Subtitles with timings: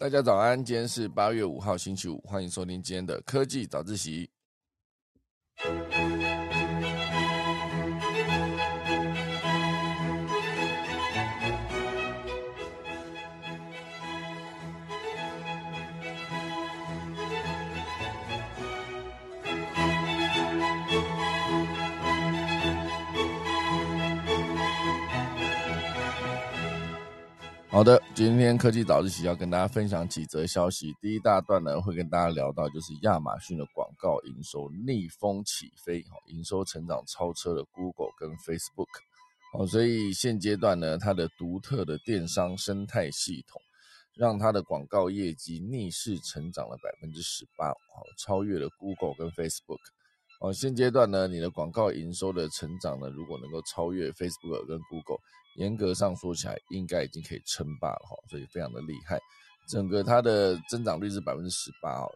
[0.00, 4.30] 大家早安，今天是八月五号星期五，欢迎收听今天的科技早自习。
[27.78, 30.92] 好的，今天科技早自习要跟大家分享几则消息。
[31.00, 38.88] 第一大段呢，会跟大家聊到就是亚马逊的广告营收逆风起飞，哈营收成长超车了 Google 跟 Facebook。
[39.52, 43.62] 好，所以现阶段呢，它的独特的电商生态系统，
[44.16, 49.78] 让它的广告业绩逆势成长了百分之十八，好，超越了 Google 跟 Facebook。
[50.40, 55.18] 哦，现阶段呢，你的广告营收的成长呢，如果能够超越 Facebook 跟 Google。
[55.58, 59.18] 严格上说起来，应该已经可以称霸了哈，所以非常的厉害。
[59.68, 62.08] 整个它的增长率是百分之十八哦，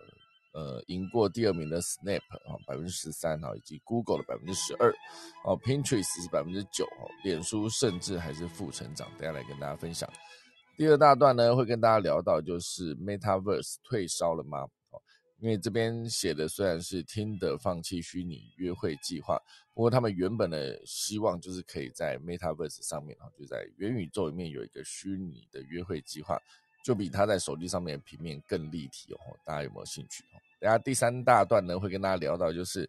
[0.54, 4.90] 呃，赢过第二名的 Snap 啊，百分之十三哈，以及 Google 的百分之十二
[5.44, 9.08] 哦，Pinterest 是百分之九哦，脸书甚至还是负成长。
[9.18, 10.08] 等下来跟大家分享。
[10.78, 14.66] 第二大段呢，会跟大家聊到就是 Metaverse 退烧了吗？
[15.42, 19.36] 因为这边写的虽然是听的放弃虚拟约会计划，
[19.74, 26.40] 不过他们原本的希望就是可以在 Metaverse 上面啊，就在元宇宙里面有一个虚拟的约会计划，
[26.84, 29.18] 就比他在手机上面的平面更立体哦。
[29.44, 30.22] 大家有没有兴趣？
[30.60, 32.88] 等下第三大段呢，会跟大家聊到就是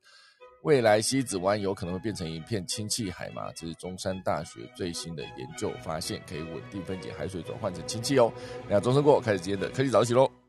[0.62, 3.52] 未来西子湾有可能会变成一片氢气海嘛？
[3.54, 8.32] 这是中山大学最新的研究发现，可以稳定分解海水转换成氢气哦。
[8.70, 10.43] 那钟声过，开始今天的科技早起喽。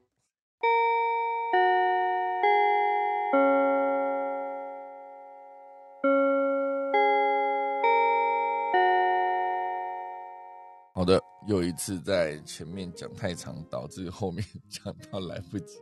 [11.47, 15.79] 又一次在前面讲太长，导致后面讲到来不及。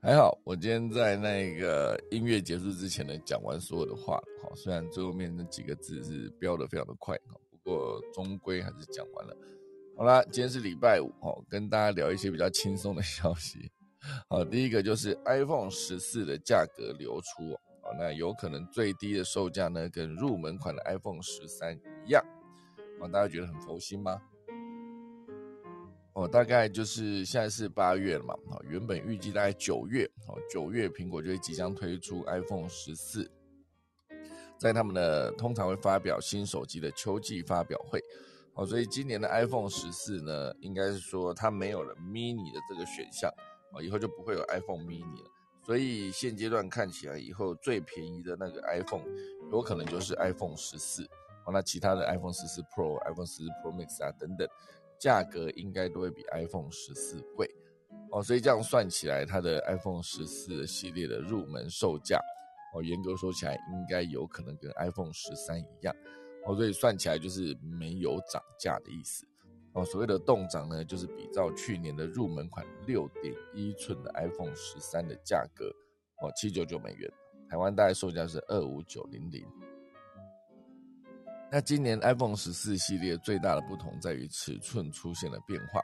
[0.00, 4.22] 还好，我今天在那个音乐结束之前呢，讲完所有的话。
[4.42, 7.18] 好，虽然最后面那几个字是标的非常的快，
[7.50, 9.36] 不过终归还是讲完了。
[9.96, 13.70] 好啦，今天是礼拜五，哦，跟大家聊一些比较轻松的消息。
[14.28, 21.74] 好，第一个就是 iPhone 十四的价格流出，哦，那有可能最低的售价呢，跟入门款的 iPhone 十三
[22.06, 22.22] 一样。
[23.10, 24.20] 大家觉得很佛心吗？
[26.14, 33.28] 哦，大概就是现在是八月了嘛，哦，原本预计大概九月，哦，九月苹果就会即将推出 iPhone 十四，
[34.56, 38.00] 在他们的通常会发表新手机的秋季发表会，
[38.54, 43.28] 哦，所以今年的 iPhone 十四呢，应该是说它没有了 mini 的这个选项，
[43.72, 45.30] 哦，以后就不会有 iPhone mini 了，
[45.66, 49.02] 所以现阶段看起来，以后最便宜的那个 iPhone
[49.50, 51.10] 有可能就是 iPhone 十四。
[51.46, 54.48] 哦，那其他的 iPhone 十四 Pro、iPhone 十四 Pro Max 啊等等，
[54.98, 57.48] 价格应该都会比 iPhone 十四贵
[58.10, 62.18] 哦，所以这样算起来，它的 iPhone 十四系列的入门售价
[62.74, 65.94] 哦，严格说起来，应该有可能跟 iPhone 十三一样
[66.46, 69.26] 哦，所以算起来就是没有涨价的意思
[69.74, 69.84] 哦。
[69.84, 75.66] 所谓的动涨呢，就是比照去年的入门款六点一寸的 iPhone 十三的价格
[76.22, 77.10] 哦，七九九美元，
[77.50, 79.44] 台湾大概售价是二五九零零。
[81.54, 85.80] 那今年 iPhone 十四系列最大的不同在于尺寸出现了变化，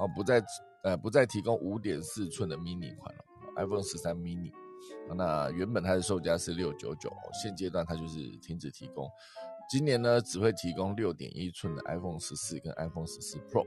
[0.00, 0.44] 哦，不再
[0.82, 3.24] 呃不再提供五点四寸的 mini 款了
[3.58, 4.52] ，iPhone 十三 mini，
[5.14, 9.08] 那原本它的售价是六九九，现阶段它就是停止提供，
[9.70, 13.64] 今年呢只会提供六点一寸的 iPhone 十四跟 iPhone 十四 Pro，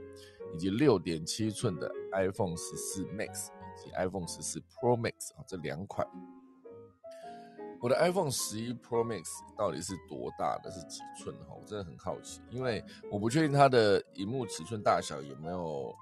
[0.54, 3.48] 以及六点七寸的 iPhone 十四 Max
[3.78, 6.06] 以及 iPhone 十四 Pro Max 啊这两款。
[7.80, 9.24] 我的 iPhone 十一 Pro Max
[9.58, 10.72] 到底是多大的？
[10.72, 11.36] 是几寸？
[11.48, 15.94] 哈，我真的很好奇，因为我不确定它的荧幕尺寸大小有没有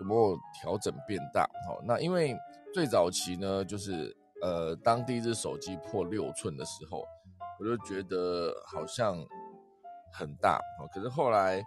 [0.00, 1.44] 有没有调整变大。
[1.66, 2.36] 哈，那因为
[2.74, 7.02] 最早期呢，就是呃，当第一只手机破六寸的时候，
[7.58, 9.16] 我就觉得好像
[10.12, 10.58] 很大。
[10.78, 11.64] 哦，可是后来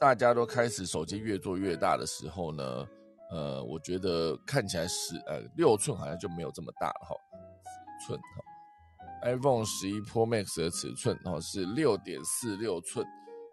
[0.00, 2.88] 大家都开始手机越做越大的时候呢，
[3.30, 7.06] 呃，我觉得看起来是呃六寸好像就没有这么大了。
[7.08, 7.14] 哈，
[8.04, 8.47] 寸哈。
[9.22, 13.06] iPhone 十一 Pro Max 的尺寸哦是六点四六寸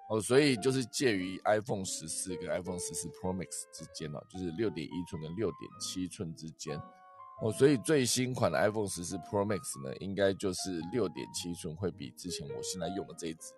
[0.09, 6.77] 哦，所以就是介于 iPhone 十四跟 iPhone 十四 Pro Max 之间哦，就是六点一寸跟六点七寸之间
[7.41, 13.51] 哦，所以最新款的 iPhone 十四 Pro Max 呢，应该就是六点七寸，会比之前我现在用的这一只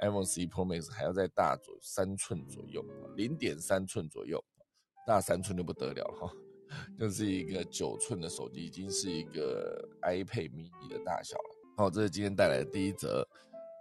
[0.00, 2.84] iPhone 十一 Pro Max 还要再大左三寸左右，
[3.16, 4.42] 零点三寸左右，
[5.06, 6.30] 大三寸就不得了哈。
[7.00, 11.34] 就是一个九寸的手机，已经是一个 iPad mini 的大小。
[11.78, 13.24] 好，这是今天带来的第一则。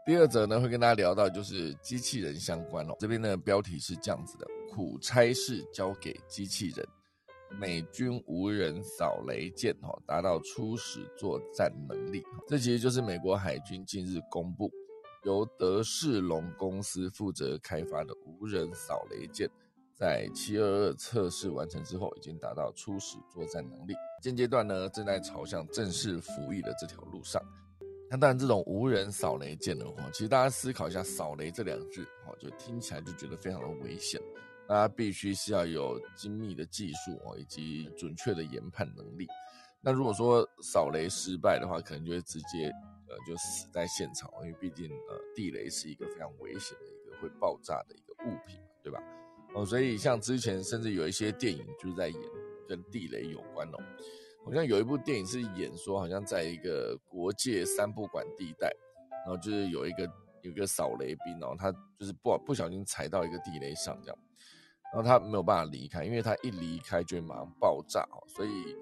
[0.06, 2.94] 第二则呢，会跟大家聊到就是机器人相关哦。
[3.00, 6.88] 这边的标题是这样子的：苦差事交给机器人，
[7.60, 12.24] 美军无人扫雷舰哦，达到初始作战能力。
[12.48, 14.72] 这其实就是美国海军近日公布，
[15.24, 19.50] 由德士隆公司负责开发的无人扫雷舰。
[19.96, 23.96] 在七二二测试完成之后，已经达到初始作战能力。
[24.22, 27.42] 现阶段呢，正在朝向正式服役的这条路上。
[28.10, 34.22] 那当然，这种无人扫雷舰的话，其实大家思考一下“扫雷”这两个字，哦，就听起来就觉得非常的危险。
[34.68, 39.28] 大家必须是要有精密的技术哦，以及准确的研判能力。
[39.82, 42.70] 那如果说扫雷失败的话，可能就会直接
[43.08, 49.00] 呃就死在现场，因为毕竟呃地雷是一个非常危险的一个会爆炸的一个物品，对吧？
[49.54, 52.22] 哦，所以像之前甚至有一些电影就是在演
[52.68, 53.78] 跟地雷有关哦，
[54.48, 58.72] 好像有一部电影是演说，好像在一个国界三不管地带，
[59.26, 60.10] 然后就是有一个
[60.42, 64.18] 有一个扫雷兵，然后他就是不不小心踩到一个地雷上这样，
[64.94, 68.74] 然后他没有办法离开，因为他一离开就会马上爆炸哦，所以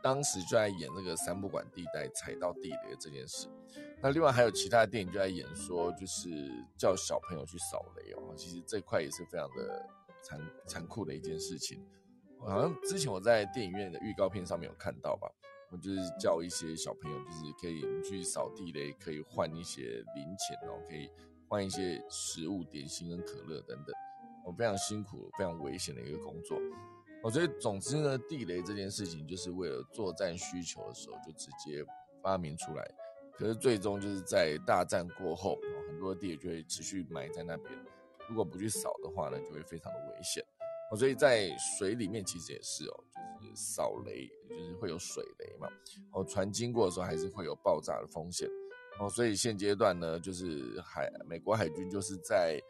[0.00, 3.48] 当时就在演那个三不管地带踩到地雷这件事。
[4.00, 6.30] 那另外还有其他的电影就在演说，就是
[6.78, 9.84] 叫小朋友去扫雷哦，其实这块也是非常的。
[10.24, 11.84] 残残酷的一件事情，
[12.48, 15.30] 好像之前我在电影院的预告片上面有看到吧。
[15.70, 21.10] 我就是叫一些小朋友，就是可以去扫地雷，可以换一些零钱哦，可以
[21.48, 23.94] 换一些食物、点心跟可乐等等。
[24.44, 26.58] 我非常辛苦、非常危险的一个工作。
[27.22, 31.82] 我觉得总之呢，地雷这件事情就是为了作战需求的时候就直接
[32.20, 32.86] 发明出来。
[33.32, 35.56] 可是最终就是在大战过后，
[35.88, 37.72] 很多地雷就会持续埋在那边。
[38.28, 40.44] 如果不去扫的话呢，就会非常的危险
[40.94, 41.48] 所以在
[41.78, 43.04] 水里面其实也是哦，
[43.40, 45.68] 就是扫雷，就是会有水雷嘛。
[46.12, 48.48] 哦，船经过的时候还是会有爆炸的风险
[48.98, 49.08] 哦。
[49.08, 52.60] 所以现阶段呢，就是海美国海军就是在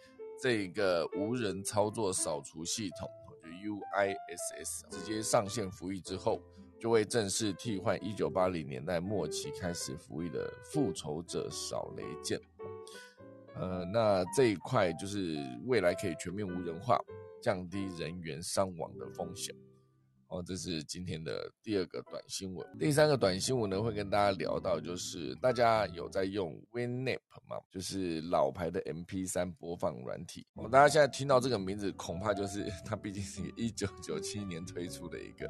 [0.41, 3.09] 这个无人操作扫除系统，
[3.43, 6.41] 就 UISS 直接上线服役之后，
[6.81, 12.41] 就会正式替换一九八零年代末期开始服役的复仇者扫雷舰。
[13.55, 15.37] 呃，那这一块就是
[15.67, 16.99] 未来可以全面无人化，
[17.43, 19.53] 降低人员伤亡的风险。
[20.33, 22.67] 哦，这是今天的第二个短新闻。
[22.79, 27.59] 第三个短新闻呢，会跟大家聊到，就是大家有在用 Winamp 吗？
[27.71, 30.47] 就是老牌的 MP3 播放软体。
[30.55, 35.47] 哦，大家现在听到这个名字，恐怕就是 它毕竟是一九九七年推出的一个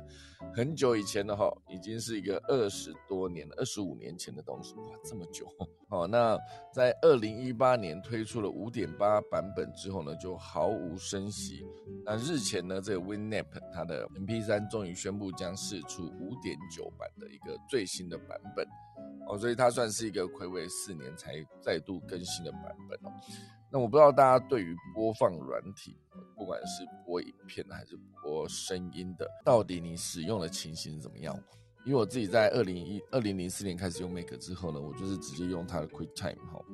[0.52, 4.74] 很久以前的哈，已经是一个二十多年、二十五年前的东西。
[4.74, 5.46] 哇，这么久！
[5.90, 6.36] 哦，那
[6.74, 11.64] 在二零一八年推出了五点八版本之后呢，就毫无声息。
[12.04, 18.66] 那日前呢，这个 Winamp 它的 MP3 终于宣布将试出五点九版的一个最新的版本
[19.28, 23.12] 哦，所以它算是一个暌违四年才再度更新的版本哦。
[23.70, 25.94] 那我不知道大家对于播放软体，
[26.34, 31.38] 不管是播影片还是播声音的，到底你使用的情形怎么样？
[31.84, 36.64] 因为我自己在二零一二零零四年开始用 Make 之后呢，我就是直接用它的 QuickTime 哈，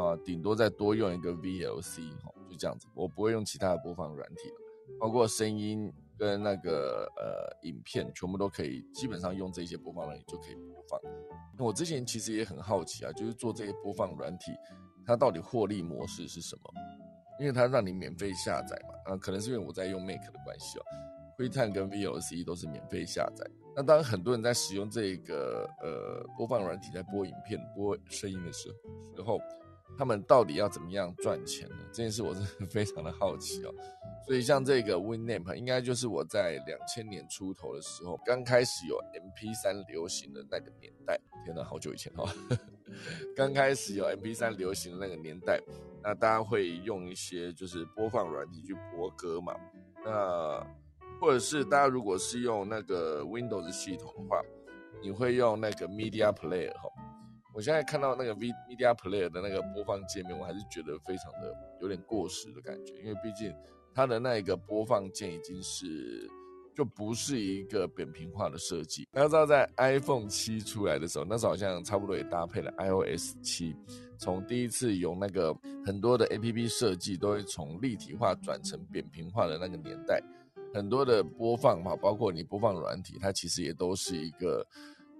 [0.00, 4.54] 啊，顶多再多用一个 VLC 哈，就这样子，我不会用其他的播放软体了
[5.00, 11.00] 包括声音跟那个呃影片，全部都可以，基本上用这些播放软体就可以播放。
[11.56, 14.52] 那我之前其实也很好奇啊，就是做这些播放软体，
[15.06, 16.62] 它到底获利模式是什么？
[17.40, 20.82] 因为它让你免费下载嘛，啊，可能是因为我在用 Make 的关系哦
[21.38, 23.48] ，QuickTime 跟 VLC 都是免费下载。
[23.76, 28.68] 那当很多人在使用这个呃播放软体在播影片、播声音的时
[29.16, 29.38] 候，时候
[29.96, 31.76] 他们到底要怎么样赚钱呢？
[31.92, 32.40] 这件事我是
[32.70, 33.72] 非常的好奇哦。
[34.26, 41.18] 所以像这个 Winamp，应该就是我在两千年出头的时候，刚开始有 MP 三流行的那个年代。
[41.44, 42.30] 天哪，好久以前哈！
[43.34, 45.58] 刚开始有 MP 三流行的那个年代，
[46.02, 49.54] 那大家会用一些就是播放软体去播歌嘛？
[50.04, 50.66] 那
[51.20, 54.42] 或者是大家如果是用那个 Windows 系统的话，
[55.02, 56.90] 你会用那个 Media Player 哈。
[57.54, 63.52] 我现在看到那个 V Media Player 的那个播放界面，我还是觉得非常的有点过时的感觉，因为毕竟
[63.94, 66.28] 它的那一个播放键已经是
[66.74, 69.08] 就不是一个扁平化的设计。
[69.10, 73.74] 大家知道，在 iPhone 七出来的时候，那时候好像差不多也搭配了 iOS 七，
[74.18, 75.52] 从第一次由那个
[75.84, 80.22] 很多的 APP 设计都会从立体化转成扁平化的那个年代。
[80.74, 84.64] 很多的播放嘛，包括你播放软体，它其实也都是一个，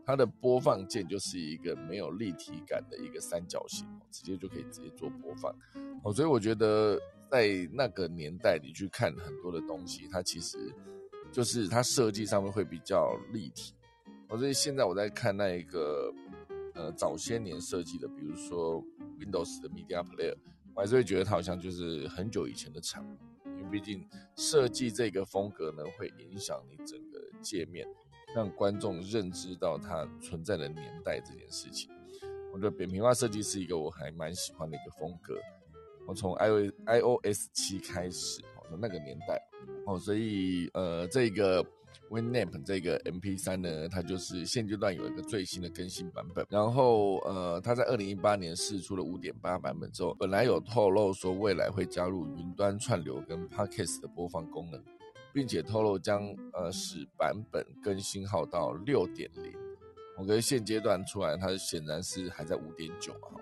[0.09, 5.55] 它的播放键就是一个没有立体感的一个三角形，直接就可以直接做播放。
[6.03, 6.99] 哦，所以我觉得
[7.31, 10.57] 在那个年代，你去看很多的东西，它其实
[11.31, 13.75] 就是它设计上面会比较立体。
[14.31, 16.11] 哦，所以现在我在看那一个
[16.73, 18.83] 呃早些年设计的，比如说
[19.21, 20.35] Windows 的 Media Player，
[20.75, 27.87] 我还是会觉得它好像就是很久以前的产物，因为毕竟设计这个风格呢，会影响你整个界面，
[28.35, 31.91] 让观众认知到它存在的年代这件事情。
[32.53, 35.35] 我觉得扁平化设计是一个我还蛮喜欢的一个风格。
[36.07, 39.39] 我从 i o iOS 七开始，从那个年代，
[39.87, 41.63] 哦，所以呃，这个
[42.09, 46.47] Winamp 这个 MP 三呢，它就是现阶段有一个最新的更新版本。
[46.49, 54.83] 然后呃，它在二零一八年试出了五点八版本之后，本来有透露说未来会加入云端串流跟 Podcast 的播放功能，
[55.39, 59.55] 并且透露将呃使版本更新号到六点零。
[60.17, 63.39] 我觉得现阶段出来，它显然是还在五点九啊，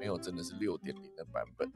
[0.00, 1.70] 没有真的是六点零的版本。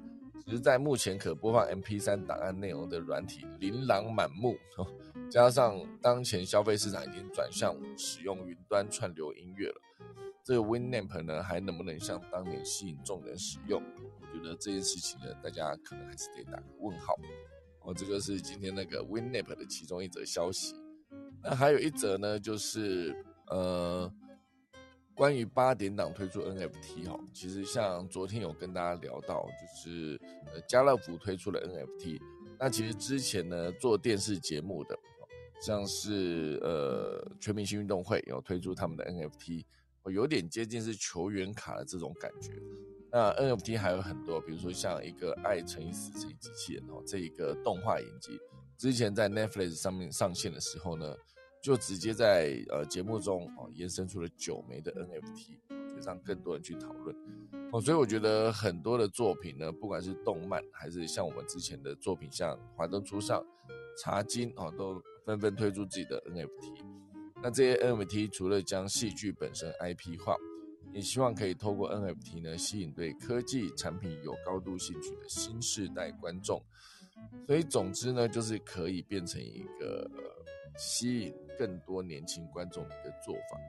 [0.44, 4.56] 只是在目前可播放 MP3 档案内容的软体琳琅满目，
[5.30, 9.80] 加上当前消费市场已经转向使用云端串流音乐了，
[10.42, 13.80] 这个 Winamp 呢还能不能像当年吸引众人使用？
[14.20, 17.14] 我觉得这件事情呢，大家可能还是得打个问号。
[17.84, 20.74] 哦，这就是今天那个 Winamp 的其中一则消息。
[21.42, 23.14] 那还有一则呢，就是
[23.48, 24.12] 呃。
[25.14, 32.18] 关于八点档推出 NFT 哈，其实像昨天有跟大家聊到，就是呃家乐福推出了 NFT。
[32.58, 34.98] 那其实之前呢做电视节目的，
[35.60, 39.66] 像是呃全明星运动会有推出他们的 NFT，
[40.10, 42.50] 有点接近是球员卡的这种感觉。
[43.12, 48.40] 那 NFT 还有很多，比如说像一个爱乘以死乘以机器人哦，这一个动画影集，
[48.78, 51.14] 之前在 Netflix 上面上线的时候呢。
[51.62, 57.16] 就直接在呃节目中哦延伸出了九枚的 NFT，就让更多人去讨论
[57.70, 63.40] 哦，所以我觉得很多的作品呢，不管是动漫还是像我们之前的作品，像《华灯初上》
[64.02, 66.84] 《茶金》哦，都纷纷推出自己的 NFT。
[67.40, 70.36] 那这些 NFT 除了将戏剧本身 IP 化，
[70.92, 76.62] 也希望可以透过 NFT 呢，吸引对科技产品有高度兴趣的新世代观众。
[77.46, 80.10] 所以总之呢，就是可以变成一个。
[80.78, 83.60] 吸引更多年轻观众的一个做法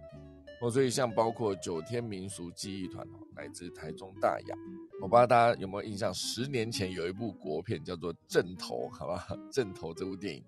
[0.61, 4.55] 哦，所以像包括九天民俗记忆团哦，来自台中大雅，
[5.01, 10.41] 我不知道大家有没有印象，十年前有一部国片叫做《正头》，好吧，《正头》这部电影，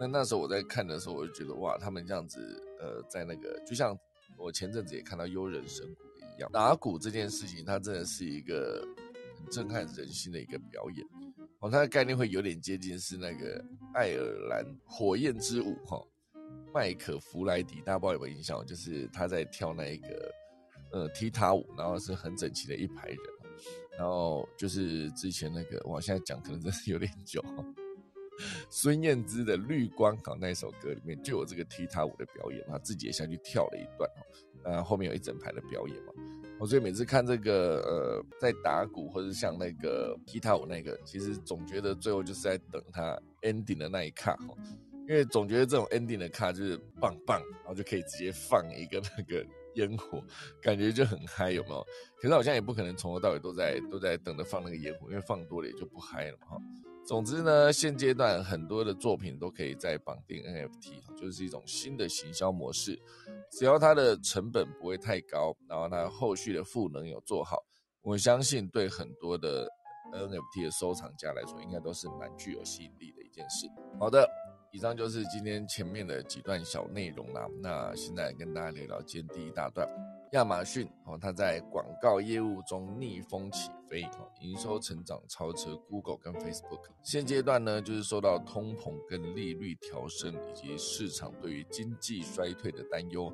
[0.00, 2.40] 那那时候我在看的时候，我就觉得哇，他们这样子，
[2.80, 3.96] 呃，在那个就像
[4.44, 6.02] 我前阵子也看到悠人神鼓
[6.36, 8.86] 一样，打鼓这件事情，它真的是一个
[9.38, 11.06] 很震撼人心的一个表演。
[11.60, 15.98] 哦，它的概念会有点接近是那个爱尔兰火焰之舞哈，
[16.74, 18.62] 麦克弗莱迪，大家不知道有没有印象？
[18.66, 20.30] 就是他在跳那一个
[20.92, 23.18] 呃踢踏舞，然后是很整齐的一排人，
[23.98, 27.42] 然后就是之前那个，我现在讲可能真是有点久，
[28.70, 34.22] 孙燕姿的《绿光》好那一首歌里面就有这个踢踏舞的表演，他自己也下去跳了一段哦，
[34.64, 36.12] 呃后面有一整排的表演嘛。
[36.60, 44.54] 我所以每次看这个呃，在打鼓或者像那个踢踏舞那个，其实总觉得最后就是在等他 ending 的那一卡哈，
[45.08, 50.22] 因为总觉得这种 ending 的卡就是棒棒，然后就可以直接放一个 那个烟火，
[50.62, 51.84] 感觉就很嗨，有没有？
[52.20, 56.56] 可是好像也不可能从头到尾都在都在等着放那个烟火，因为放多了也就不嗨了嘛哈。
[57.06, 62.98] 总之呢，现阶段很多的作品都可以在绑定 NFT，就是一种新的行销模式。
[63.50, 67.62] 只要它的成本不会太高，然后它后续的赋能有做好，
[68.02, 69.68] 我相信对很多的
[70.12, 73.66] NFT 的收藏家来说，应该都是蛮具有吸引力的一件事。
[74.00, 74.26] 好的，
[74.72, 77.46] 以上就是今天前面的几段小内容啦。
[77.60, 79.86] 那现在跟大家聊聊今天第一大段。
[80.34, 86.80] 亚马逊哦，它在广告业务中逆风起飞哦，营收成长超车 Google 跟 Facebook。
[87.04, 93.32] 现阶段呢，就是受到通膨跟利率调升以及市场对于经济衰退的担忧，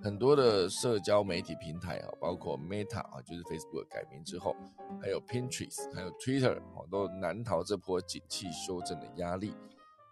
[0.00, 4.54] 很多的社交媒体平台啊，包括 Meta 啊，就是 Facebook 改名之后，
[5.02, 9.52] 还有 Pinterest，还有 Twitter 哦，都难逃这波景气修正的压力。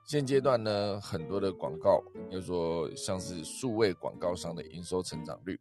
[0.04, 5.56] 现阶段呢，很多的广告，应该说像是数位广告商的营收成长率。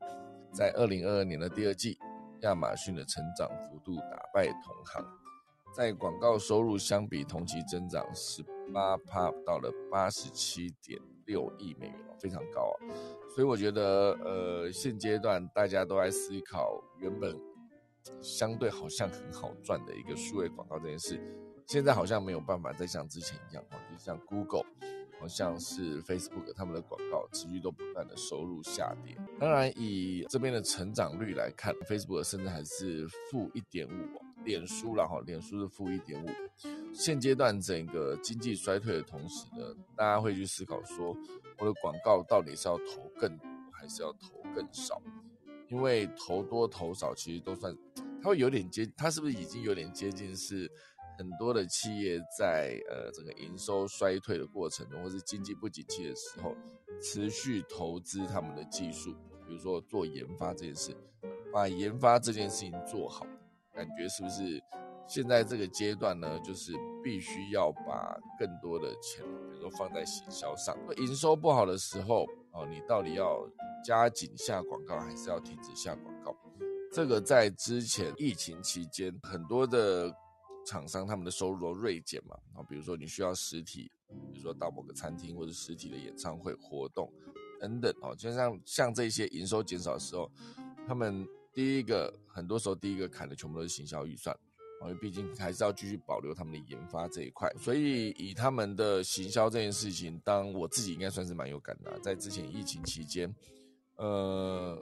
[0.56, 2.00] 在二零二二年的第二季，
[2.40, 5.06] 亚马逊的成长幅度打败同行，
[5.76, 8.42] 在广告收入相比同期增长十
[8.74, 12.88] 八趴，到了八十七点六亿美元非常高啊！
[13.36, 17.38] 所以我觉得，呃，现阶段大家都在思考，原本
[18.22, 21.20] 相对好像很好赚的一个数位广告这件事，
[21.68, 24.64] 现在好像没有办法再像之前一样哦，就像 Google。
[25.28, 29.18] 像是 Facebook 他们的广告持续都不断的收入下跌。
[29.40, 33.92] 当然，以这边的成长率来看，Facebook 甚至还是负一点五。
[34.44, 36.30] 脸书了哈，脸书是负一点五。
[36.94, 41.18] 现阶段整个经济衰退的同时呢，大家会去思考说，
[41.58, 45.02] 我的广告到底是要投更多还是要投更少？
[45.68, 47.76] 因为投多投少其实都算，
[48.22, 50.72] 它会有点接，它是不是已经有点接近是
[51.18, 56.56] 很多的企业在呃这个营收衰退的过程中，或是经济不景气的时候，
[57.02, 59.14] 持续投资他们的技术，
[59.48, 60.96] 比如说做研发这件事，
[61.54, 63.26] 把研发这件事情做好，
[63.74, 64.62] 感觉是不是
[65.08, 72.26] 现在这个阶段呢，就是必须要把更多的钱，比如说放在行销上，营收不好的时候。
[72.58, 73.46] 哦，你到底要
[73.84, 76.34] 加紧下广告，还是要停止下广告？
[76.90, 80.10] 这个在之前疫情期间，很多的
[80.66, 82.36] 厂商他们的收入都锐减嘛。
[82.54, 83.92] 啊，比如说你需要实体，
[84.32, 87.12] 比如说到某个餐厅或者实体的演唱会活动
[87.60, 87.94] 等等。
[88.02, 90.30] 哦，就像像这些营收减少的时候，
[90.88, 94.36] 他们第一个很多时候第一个砍的全部都是行销预算。
[94.82, 101.98] 因为毕竟还是要继续保留他们的研发这一块，所以以他们的行销这件事情，当我自己应该算是蛮有感的。
[102.02, 103.34] 在之前疫情期间，
[103.96, 104.78] 呃，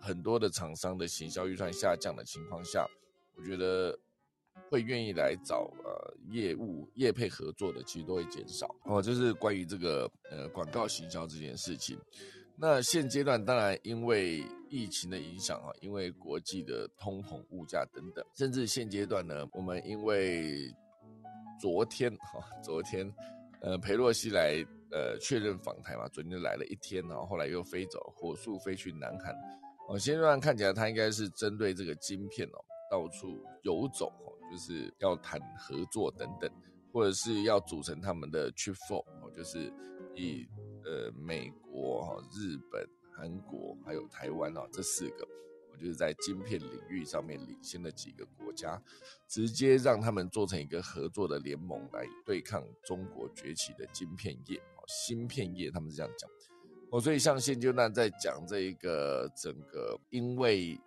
[0.00, 2.86] 很多的厂商的行销预算下降的情况下，
[3.36, 3.98] 我觉得
[4.70, 8.74] 会愿意来找呃业务业配合作的，其实都会减少。
[8.84, 11.98] 哦，就是关于这个呃广告行销这件事情。
[12.56, 20.72] 那现阶段当然因为疫情的影响啊，因为国际的通膨、物价等等，甚至现阶段呢，我们因为
[21.60, 23.12] 昨天哈，昨天
[23.60, 29.34] 呃裴洛西来呃确认访台嘛，昨天来了一天，然后后来又飞走，火速飞去南韩。
[29.88, 34.12] 哦，现阶段看起来他应该是针对这个晶片哦，到处游走，
[34.50, 36.50] 就是要谈合作等等，
[36.92, 39.72] 或者是要组成他们的 Chip Four，就是
[40.14, 40.46] 以。
[40.86, 45.26] 呃，美国、日本、韩国还有台湾啊，这四个，
[45.72, 48.78] 我就是在晶片领域上面领先的几个国家，
[49.26, 56.28] 直接让他们做成一个合作的联盟来对抗中国崛起的晶片业，芯片业他们是这样讲
[56.90, 60.78] 哦，所以像现阶段在讲这一个整个，因为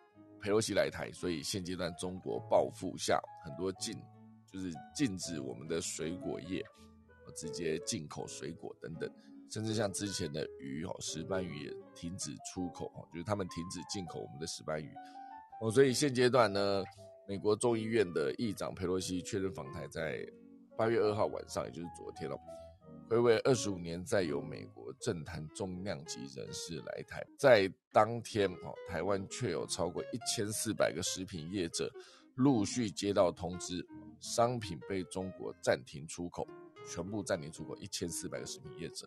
[0.48, 3.94] 佩洛西来台，所以现阶段中国报复下很多禁，
[4.50, 6.64] 就是禁止我们的水果业，
[7.36, 9.12] 直接进口水果等等。
[9.50, 14.90] 甚至像之前的鱼哦，石斑鱼也停止出口哦，就是他们停止进口我们的石斑鱼
[15.60, 16.82] 哦，所以现阶段呢，
[17.28, 20.26] 美国众议院的议长佩洛西确认访台，在
[20.78, 22.40] 八月二号晚上，也就是昨天了，
[23.10, 31.90] 回味二十五年再有美国政坛重量级人士来台，在当天哦，台湾却有超过一千四百个食品业者
[32.36, 33.86] 陆续接到通知，
[34.20, 36.48] 商品被中国暂停出口。
[36.90, 39.06] 全部暂停出口，一千四百个食品业者，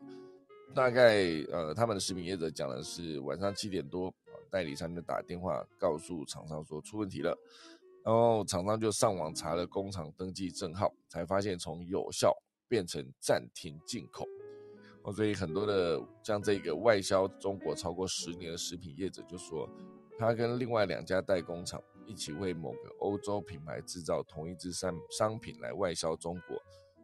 [0.75, 1.17] 大概
[1.51, 4.13] 呃，他们的食品业者讲的是晚上七点多，
[4.51, 7.35] 代理商就打电话告诉厂商说出问题了，
[8.05, 12.37] 然后厂商就上网查了工厂登记证号，才发现从有效
[12.71, 14.25] 变成暂停进口。
[15.03, 19.69] 哦，所以很多的像这个外销中国超过十年的食品业者就说，
[20.17, 26.57] 他跟另外两家代工厂一起为某个欧洲品牌制造同一支商商品来外销中国。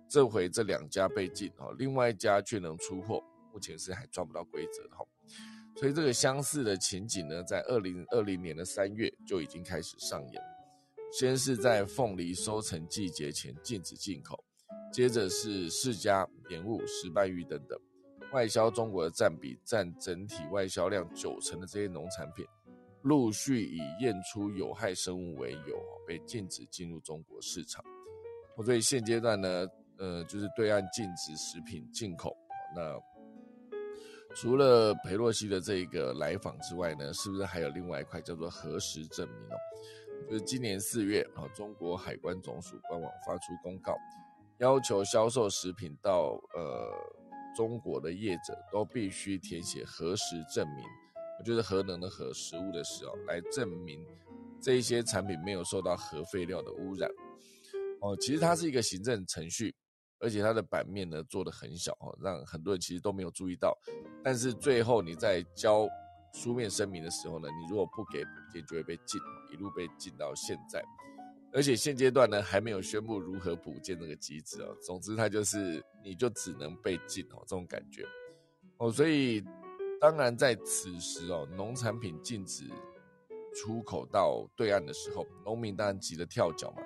[0.09, 3.20] 这回这两家被禁哦，另外一家却能出货，
[3.52, 5.05] 目前是还抓不到规则哈。
[5.74, 10.42] 所以这个相似的情景呢，在二零二零年的三月就已经开始上演。
[11.12, 14.44] 先是在凤梨收成季节前禁止进口，
[14.96, 17.78] 接着是世家、莲雾、石斑鱼等等
[18.32, 22.46] 外销中国的占比占整体外销量九成的这些农产品，
[23.02, 27.85] 陆续以验出有害生物为由被禁止进入中国市场。
[28.64, 29.68] 所以现阶段呢。
[29.98, 32.37] 呃，就是对岸禁止食品进口。
[32.76, 33.00] 那
[34.35, 39.56] 除了裴洛西的这个来访之外呢，是不是还有另外一块叫做核实证明哦？
[40.28, 43.96] 就是今年四月啊，中国海关总署官网发出公告，
[44.59, 46.90] 要求销售食品到呃
[47.57, 50.85] 中国的业者都必须填写核实证明。
[51.45, 54.03] 就是核能的核，食物的食哦，来证明
[54.61, 57.11] 这一些产品没有受到核废料的污染。
[58.01, 59.75] 哦，其实它是一个行政程序。
[60.19, 63.77] 而且它的版面呢做的很小哦，让很多人其实都没有注意到。
[64.25, 65.87] 但是最后你在交
[66.33, 69.21] 书面声明的时候呢，你如果不给补件，就会被禁，
[69.53, 70.83] 一路被禁到现在。
[71.57, 74.77] 而且现阶段呢还没有宣布如何补建这个机制哦。
[74.83, 78.07] 总之它就是你就只能被禁哦，这种感觉
[78.77, 78.92] 哦。
[78.92, 79.42] 所以
[79.99, 82.71] 当然在此时哦，农产品禁止
[83.55, 86.83] 出口到对岸的时候，农民当然急得跳脚嘛。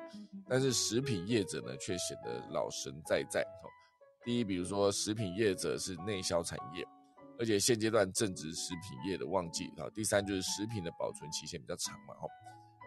[0.48, 3.66] 但是食品业者呢，却显得老神在在哦。
[4.24, 6.86] 第一，比如说食品业者是内销产业，
[7.40, 9.64] 而且现阶段正值食品业的旺季。
[9.78, 12.14] 啊，第三就是食品的保存期限比较长嘛。
[12.22, 12.30] 哦，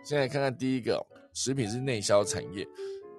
[0.04, 1.02] 现在看看第一个，
[1.34, 2.68] 食品是内销产业，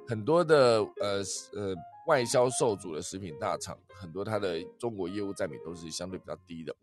[0.06, 1.22] 很多的呃
[1.54, 1.74] 呃
[2.06, 6.76] 外销受阻的食品大厂，很多它的中国业务占比都是相对比较低的。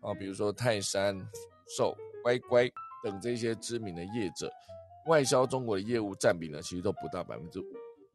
[0.00, 1.18] 啊，比如说泰山、
[1.76, 1.92] 寿、
[2.22, 2.70] 乖乖、
[3.02, 4.48] 等这些知名的业者，
[5.08, 7.64] 外销中国的业务占比呢，其实都不到百分之五。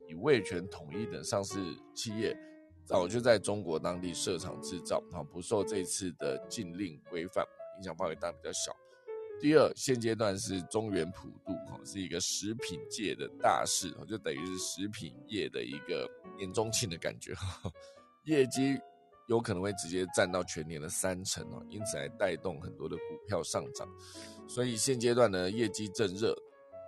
[0.07, 1.55] 以味全、统一等上市
[1.93, 2.37] 企业
[2.85, 7.45] 早就在中国当地设厂制造，啊，不受这次的禁令规范，
[7.77, 8.73] 影响范围当然比较小。
[9.41, 17.33] 第二，现阶段是中原普渡，哈，是一个食品界的大事，就等于是食品业的一个年终庆的感觉，
[18.23, 18.79] 业绩
[19.27, 23.87] 有可能会直接占到全年的三成哦，因此来带动很多的股票上涨。
[24.47, 26.33] 所以现阶段呢，业绩正热，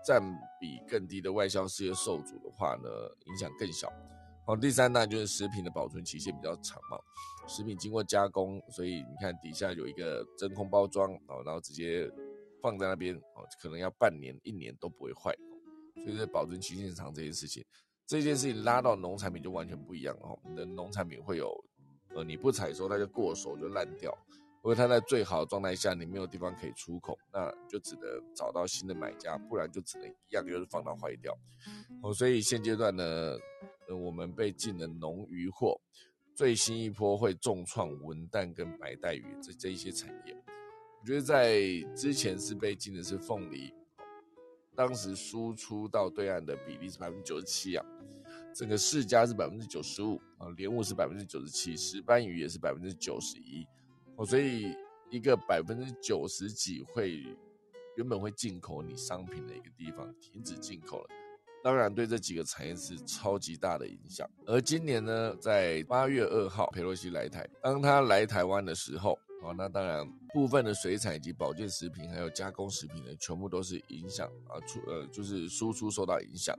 [0.06, 0.22] 占
[0.60, 2.90] 比更低的外销事业受阻的话呢，
[3.26, 3.92] 影响更小。
[4.46, 6.98] 好，第三呢就是食品的保存期限比较长嘛，
[7.48, 12.08] 食品经过加工，所以你看底下有一个真空包装哦，然后直接
[12.66, 15.32] 放在那边哦，可能要半年、一年都不会坏，
[16.04, 17.64] 所以在保存期限长这件事情，
[18.08, 21.54] 这件事情拉到农产品就完全不一样哦，你的农产品会有，
[22.16, 24.12] 呃，你不采收它就过手就烂掉。
[24.64, 31.32] 如果它在最好的状态下，你没有地方可以出口，那就只能找到新的买家，不然就只能一样就是放到坏掉。
[32.02, 33.38] 哦，所以现阶段呢，
[33.88, 35.80] 呃，我们被禁的农渔货，
[36.34, 40.36] 最新一波会重创文旦跟白带鱼这这一些产业。
[41.06, 41.62] 我觉得在
[41.96, 43.72] 之前是被禁的是凤梨，
[44.76, 47.86] 当时输出到对岸的比例是百分之九十七啊，
[48.56, 53.68] 整个世家是百分之九十五啊，莲雾是百分之九十七，石斑鱼也是百分之九十一。
[54.16, 54.76] 哦，所以
[55.12, 57.24] 一个百分之九十几会
[57.98, 61.10] 原本会进口你商品的一个地方停止进口了，
[61.64, 64.28] 当然对这几个产业是超级大的影响。
[64.48, 76.58] 而今年呢，在八月二号，佩洛西来台，当他来台湾的时候，哦，那当然部分的水产以及保健食品还有加工食品呢，全部都是影响啊出呃就是输出受到影响。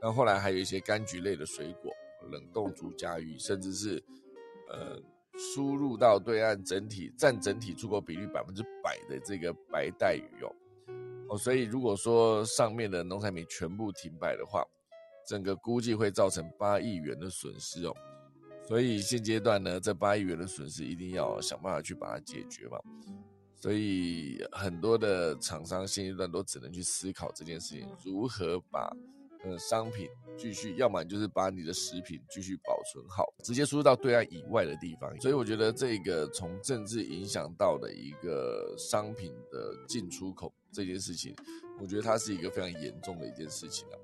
[0.00, 1.92] 那后来还有一些柑橘类的水果、
[2.30, 4.02] 冷冻竹荚鱼，甚至是
[4.68, 5.00] 呃。
[5.54, 10.52] 输入到对岸整体占整体出口比率百分之百的这个白带鱼哦
[11.30, 14.62] 哦，所以如果说上面的农产品全部停摆的话，
[15.26, 17.96] 整个估计会造成八亿元的损失哦。
[18.70, 22.78] 所以现阶段呢，这八亿元的损失一定要想办法去把它解决嘛。
[23.56, 28.96] 所以很多的厂商现阶段都只能去思考这件事情，如何把。
[29.42, 30.06] 呃，商品
[30.36, 35.18] 继续，要么就是把你的食品继续保存好，直接输入到对岸以外的地方。
[35.18, 41.34] 所以我觉得这个从政治影响到的一个商品的进出口这件事情，
[41.80, 43.96] 我觉得它是一个非常严重的一件事情啊，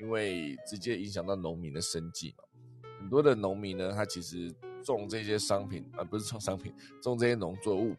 [0.00, 2.44] 因为直接影响到农民的生计嘛。
[3.00, 7.96] 很多的农民呢，他其实种这些商品啊，不是种商品，种这些农作物，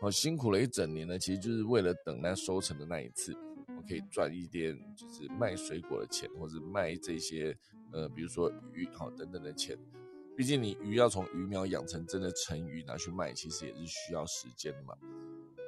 [0.00, 3.32] 哦，辛苦了一整年呢，其实就是为了等那收成的那一次。
[3.68, 7.56] 我可以赚一点，就是卖水果的钱，或者卖这些，
[7.92, 9.78] 呃，比如说鱼好等等的钱。
[10.36, 14.94] 毕竟你鱼要从鱼苗养成真的成鱼拿去卖，其实也是需要时间的嘛。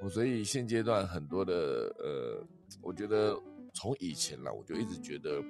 [0.02, 1.54] 我所以现阶段很多的，
[1.98, 2.46] 呃，
[2.82, 3.40] 我觉得
[3.72, 5.40] 从以前啦，我就一直觉得，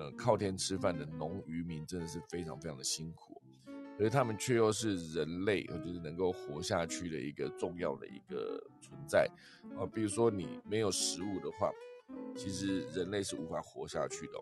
[0.00, 3.40] 呃，靠天吃饭的农渔民真的是非常非常的辛苦，
[3.98, 9.30] 可是他们却又是人类，就是能够活下去的一个重要的一个存在
[9.78, 9.84] 啊。
[9.94, 11.70] 比如说你没有食物的话。
[12.34, 14.32] 其实人类是无法活下去的。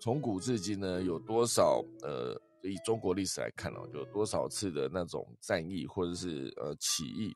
[0.00, 7.34] 从古至今呢，有多少呃，以中国历史来看哦，有多少次的那种战役或者是呃起义，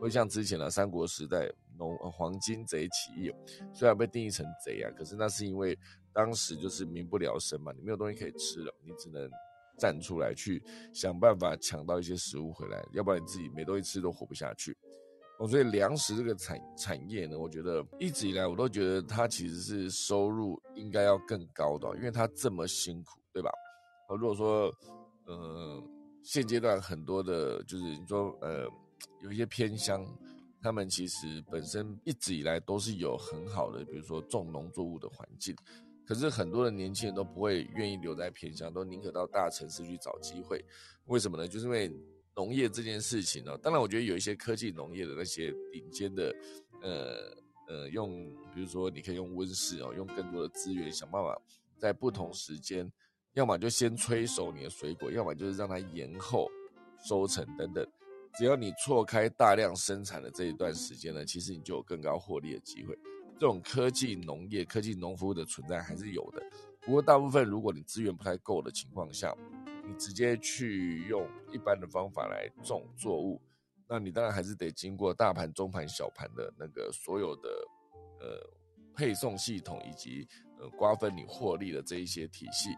[0.00, 3.32] 会像之前的三国时代农黄金贼起义，
[3.72, 5.78] 虽然被定义成贼啊，可是那是因为
[6.12, 9.30] 当时就是民不聊生嘛，你没有东西可以吃了，你只能
[9.78, 14.76] 站出来去想办法抢到一些食物回来，要不然你自己没东西吃都活不下去。
[15.38, 23.50] 哦，所以粮食这个产产业呢，我觉得一直以来我都觉得它其实是收入应该要更高的，因为它这么辛苦，对吧？
[24.08, 24.70] 如果说，
[25.24, 25.82] 呃，
[26.22, 28.68] 现阶段很多的，就是你说，呃，
[29.22, 30.04] 有一些偏乡，
[30.60, 35.56] 他们其实本身一直以来都是有很好的，比如说种农作物的环境，
[36.10, 40.60] 可是很多的年轻人都不会愿意留在偏乡，都宁可到大城市去找机会。
[41.04, 41.46] 为什么呢？
[41.46, 41.88] 就是因为。
[42.36, 46.34] 农业这件事情呢，当然我觉得有一些科技农业的那些顶尖的，
[46.80, 47.36] 呃
[47.68, 48.08] 呃，用
[48.54, 51.38] 比如说你可以用温室哦，用更多的资源想办法
[51.76, 52.90] 在不同时间，
[53.34, 56.48] 要么就先催熟你的水果，要么就是让它延后
[57.06, 57.86] 收成等等。
[58.38, 62.96] 只要你错开大量生产的这一段时间呢，其实你就有更高获利的机会。
[63.40, 66.40] 这种科技农业、科技农夫的存在还是有的，
[66.82, 69.34] 不过大部分如果你资源不太够的情况下。
[69.82, 73.42] 你直接去用一般的方法来种作物，
[73.88, 77.48] 那你当然还是得经过大盘、中盘、小盘的那个所有的
[78.20, 78.48] 呃
[78.94, 80.28] 配送系统以及
[80.60, 82.68] 呃瓜分你获利的这一些体系，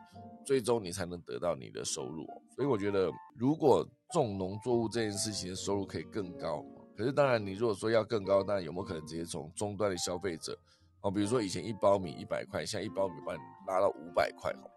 [0.47, 2.25] 最终你才能得到你的收入。
[2.57, 6.65] 所以我觉得，如果种农作物这件事情的收入可以更高，
[6.97, 10.59] 可是当然，你如果说要更高，那有没有可能直接从终端的消费者
[11.01, 14.71] 哦，比如说以前一包米一百块，现在一包米帮你拉到五百块哦，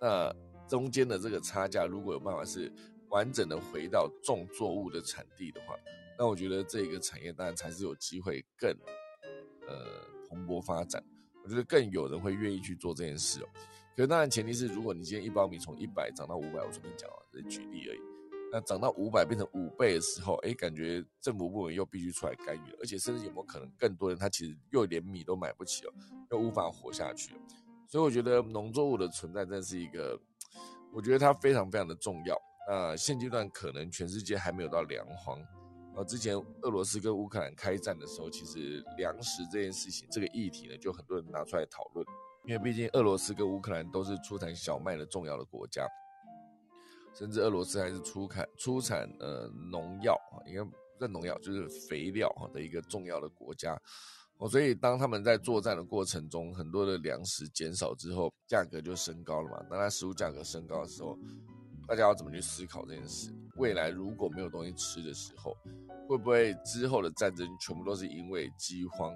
[0.00, 0.34] 那
[0.68, 2.72] 中间的这个差价如果有办法是
[3.08, 5.74] 完整的回到种作物的产地的话，
[6.18, 8.70] 那我觉得这个产业当然才是有机会更
[9.66, 9.76] 呃
[10.28, 11.02] 蓬勃发展。
[11.42, 13.48] 我觉得更有人会愿意去做这件事哦。
[13.96, 18.11] 可是当然前提是，如果你今天一包米从一百涨到五百，我随便讲啊，是举例而已。
[18.52, 25.94] 那涨到五百变成五倍的时候，哎，感觉政府部门又必须出来干预了，而且甚至有没有可能更多人他其实又连米都买不起了，
[26.30, 27.34] 又无法活下去。
[27.88, 30.20] 所以我觉得农作物的存在真的是一个，
[30.92, 32.38] 我觉得它非常非常的重要。
[32.68, 35.40] 那现阶段可能全世界还没有到粮荒，
[35.96, 42.06] 啊，之前俄罗斯跟乌克兰开战的时候，其实粮食这件事情这个议题呢，就很多人拿出来讨论，
[42.44, 45.86] 因为毕竟俄罗斯跟乌克兰都是出产小麦的重要的国家。
[47.14, 53.76] 甚至俄罗斯还是出产出产呃农药啊，应该不是农药，就是肥料哈的一个重要的国家
[54.38, 54.48] 哦。
[54.48, 59.62] 所以当他们在作战的过程中，很多的粮食减少之后，价格就升高了嘛。
[59.68, 61.18] 当它，食物价格升高的时候，
[61.86, 63.30] 大家要怎么去思考这件事？
[63.56, 65.54] 未来如果没有东西吃的时候，
[66.08, 69.12] 会不会之后的战争全部都是因为饥荒，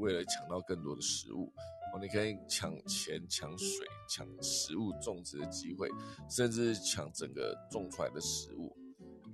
[0.00, 1.52] 为了抢到更多的食物？
[1.94, 5.88] 哦你可以抢钱、抢水、抢食物种植的机会，
[6.30, 8.74] 甚至抢整个种出来的食物。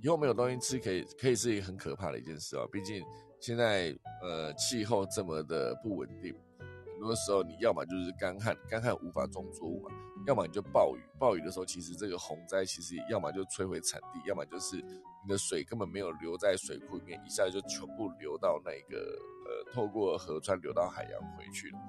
[0.03, 2.65] 以后没有东西吃，可以可以是一个很可怕的一件事啊！
[2.71, 3.01] 毕竟
[3.39, 6.33] 现在呃气候这么的不稳定，
[6.99, 9.89] 很多时候你要么就是干旱，干旱无法种作物嘛；
[10.27, 21.79] 要么你就暴雨，暴雨的时候其实这个洪灾其实要么就摧毁产地，要么就是你的水根本没有留在水库里面，一下就全部流到那个呃透过河川流到海洋回去了。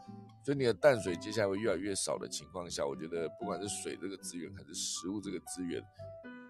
[0.44, 5.82] 所以你的淡水接下来会越来越少的情况下，我觉得不管是水这个资源还是食物这个资源，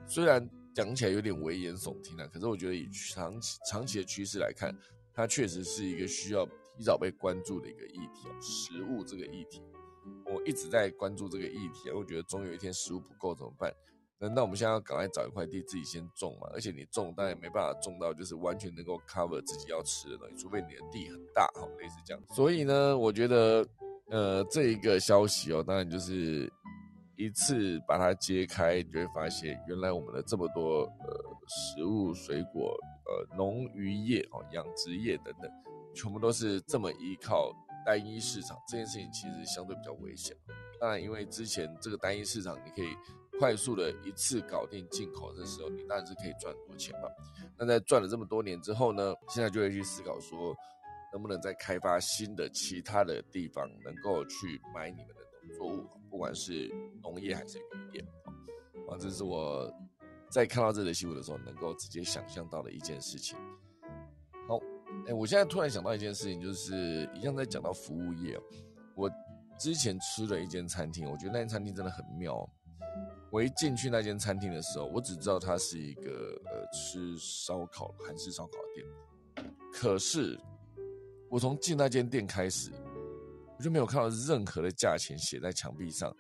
[0.07, 4.71] 虽然讲起来有点危言耸听啊，可是我觉得以长期长期的趋势来看，
[5.15, 6.47] 它确实是一个需要
[6.81, 8.27] 提早被关注的一个议题。
[8.41, 9.63] 食物这个议题，
[10.25, 11.91] 我一直在关注这个议题。
[11.91, 13.71] 我觉得总有一天食物不够怎么办？
[14.19, 16.49] 难道我们现在要赶快找一块地自己先种嘛？
[16.55, 22.23] 而且你种当然没办法种到就是完全能够 cover 自己要吃的东西，除非你的地很大，哈，类似这样。
[22.35, 23.67] 所以呢，我觉得，
[24.09, 26.51] 呃，这一个消息哦，当然就是
[27.17, 35.51] 一次把它揭开，你就会发现原来我们的这么多呃食物、水果、呃农渔业哦、养殖业等等，
[35.95, 37.53] 全部都是这么依靠
[37.85, 38.57] 单一市场。
[38.69, 40.37] 这件事情其实相对比较危险。
[40.81, 42.97] 当然，因为之前这个单一市场，你可以。
[43.39, 47.09] 快速的一次搞定进口的时候，你当然是可以赚很多钱嘛。
[47.59, 50.55] 那在赚了这么多年之后呢，现在就会去思考说，
[51.11, 56.69] 能不能再开发新的其他的地方，能够去买你们的农作物，不管是
[57.03, 58.05] 农业还是渔业。
[58.91, 59.73] 啊，这是我
[60.29, 63.39] 在看到这则新闻的时候，能够直接想象到的一件事情。
[65.07, 68.39] 哎，我现在突然想到一件事情，就是一样在讲到服务业。
[68.95, 69.11] 我
[69.59, 72.49] 之前吃了一间餐厅，我觉得那间餐厅真的很妙。
[73.31, 79.47] 我一进去那间餐厅的时候，我只知道它是一个呃吃烧烤韩式烧烤店。
[79.73, 80.39] 可是
[81.29, 82.73] 我从进那间店开始，
[83.57, 86.15] 我就没有看到任何的价钱写在墙壁上，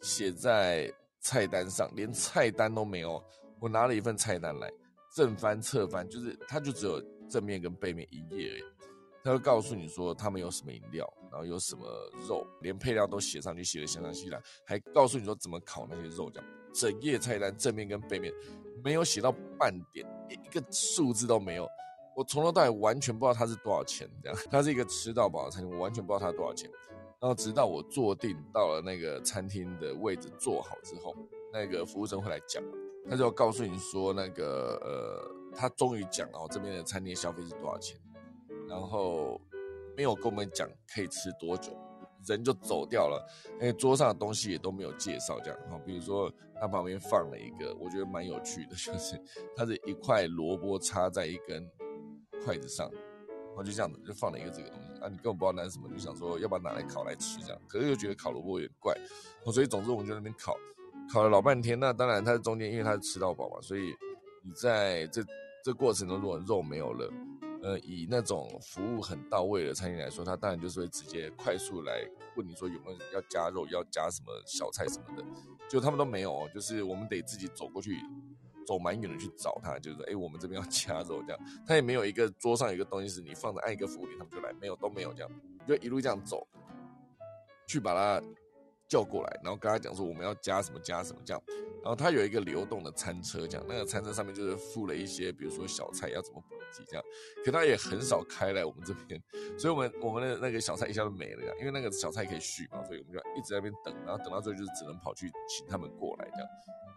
[0.00, 3.22] 写在菜单上，连菜单都没有。
[3.60, 4.70] 我拿了一份菜单来，
[5.14, 8.64] 正翻侧翻，就是它就只有正面跟背面一页而已。
[9.22, 11.86] 他会告诉你说他们有什么饮料，然后有什么
[12.28, 18.30] 肉，连配料都写上去，写的详详细细，还告诉你说怎么烤那些肉，这样整页菜单正面跟背面
[18.84, 21.66] 没有写到半点，一个数字都没有。
[22.14, 26.70] 我从头到尾完全不知道它是多少钱，这样它是一个吃到饱的餐厅，我完全不知道它多少钱。
[27.18, 31.16] 然后直到我坐定到了那个餐厅的位置坐好之后，
[31.50, 32.62] 那个服务生会来讲，
[33.08, 37.98] 他就告诉你说那个呃，他终于讲了这边的餐厅消费是多少钱。
[38.68, 39.40] 然后
[39.96, 41.72] 没有跟我们讲可以吃多久，
[42.26, 43.24] 人就走掉了。
[43.60, 45.78] 因为桌上的东西也都没有介绍，这样哈。
[45.84, 49.20] 比如说，他旁边放了一个，我觉得蛮有趣的，就是
[49.54, 51.70] 它是一块萝卜插在一根
[52.44, 55.08] 筷子上，然后就这样子就放了一个这个东西啊。
[55.08, 57.60] 你根本不知道那是什么，就想说要不要拿来烤来吃这样。
[57.68, 58.96] 可是又觉得烤萝卜有点怪，
[59.52, 60.56] 所以总之我们就那边烤，
[61.12, 61.78] 烤了老半天。
[61.78, 63.94] 那当然它中间因为它是吃到饱嘛，所以
[64.42, 65.22] 你在这
[65.64, 67.10] 这过程中如果肉没有了。
[67.62, 75.24] 呃，以那种服务很到位的餐厅来说，他当然就是会直接快速来问你说有没有要加肉，要加什么小菜什么的，
[75.66, 77.98] 就他们都没有，就是我们得自己走过去，
[78.66, 85.30] 走蛮远的去找他，就是说，哎，我们这边要加肉这样，他也没有一个桌上有一个东西是你放着按一个服务铃他们就来，没有都没有这样，
[85.66, 86.46] 就一路这样走，
[87.66, 88.22] 去把它
[88.88, 91.42] 叫过来，然后跟他讲说我们要加什么加什么这样，
[91.82, 97.04] 然后他有一个流动的餐车，这样那个餐车上面就是附了一些，比如说小菜要怎么补给这样，
[97.44, 99.20] 可他也很少开来我们这边，
[99.58, 106.48] 所以我们我们的那个小菜一下就没了呀，因为那个小菜可以续嘛，所以我们就一直在那边等，然后等到最后就是只能跑去请他们过来这样，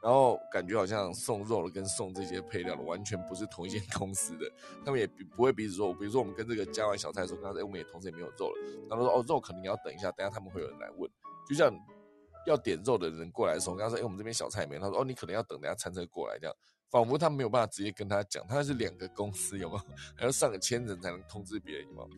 [0.04, 4.52] 然后感觉好像送肉的跟送这些配料的完全不是同一间公司的，
[4.86, 11.10] 他们也不会彼此说，比如说我们跟这个加完小菜的时候，刚才我们也同时也没有肉了，然后说哦肉可能你要等一下，等下他们会有人来问。
[11.47, 11.73] 就像
[12.45, 16.55] 要点肉的人过来的时候，跟他说：“哎，我们这边小菜没。”他说：“哦，你可能要等等下餐车过来。”这样，
[16.89, 19.81] 仿佛他没有办法直接跟他讲，他是两个公司，有没有？
[20.15, 22.10] 还要上个千人才能通知别人，有没有？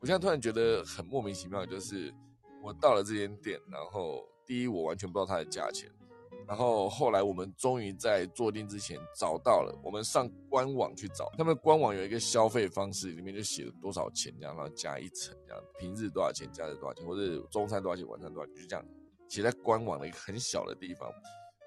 [0.00, 2.12] 我现在突然觉得很莫名其妙，就是
[2.62, 5.90] 我到了这间店，然后第一我完全不知道它的价钱，
[6.50, 18.84] 然后后来我们终于在坐定之前找到了，我们上官网去找，他们官网有一个消费方式，里面就写了多少钱，这样然后加一层，这样平日多少钱，假日多少钱，或者中餐多少钱，晚餐多少钱，就这样。
[19.28, 21.08] 写在官网的一个很小的地方，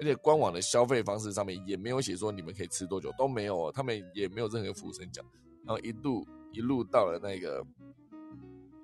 [0.02, 5.26] 而且官网的消费方式上面也没有写说你们可以吃多久，都没有，他们也没有任何服务生讲。
[5.66, 7.66] 然后一度一路到了那个，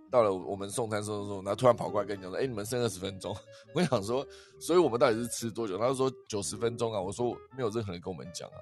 [0.09, 3.35] 到了我们送餐送送送，然后突然跑过来跟你讲说：“哎，你们剩二十分钟。”
[3.73, 4.25] 我想说，
[4.59, 5.77] 所以我们到底是吃多久？
[5.77, 6.99] 他说九十分钟啊。
[6.99, 8.55] 我说没有任何人跟我们讲啊。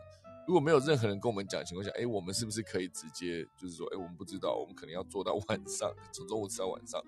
[0.48, 7.02] 如果没有任何人跟我们讲的情况下，哎，我们是不是可以直接就是说，哎，我们不知道，我们可能要做到晚上，从中午吃到晚上。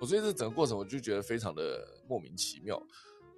[0.00, 2.82] 我所以这整个过程，我就觉得非常的莫名其妙。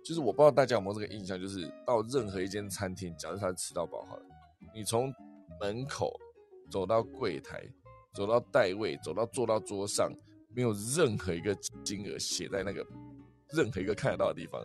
[0.04, 4.22] 就是我不知道大家有没有这个印象，就是到任何一间餐厅，假如他吃到饱好了，
[4.74, 5.12] 你从
[5.60, 6.12] 门口
[6.70, 7.62] 走到柜台，
[8.12, 10.12] 走到带位，走到坐到桌上，
[10.54, 12.86] 没有任何一个金额写在那个
[13.52, 14.60] 任何一个看得到的地方，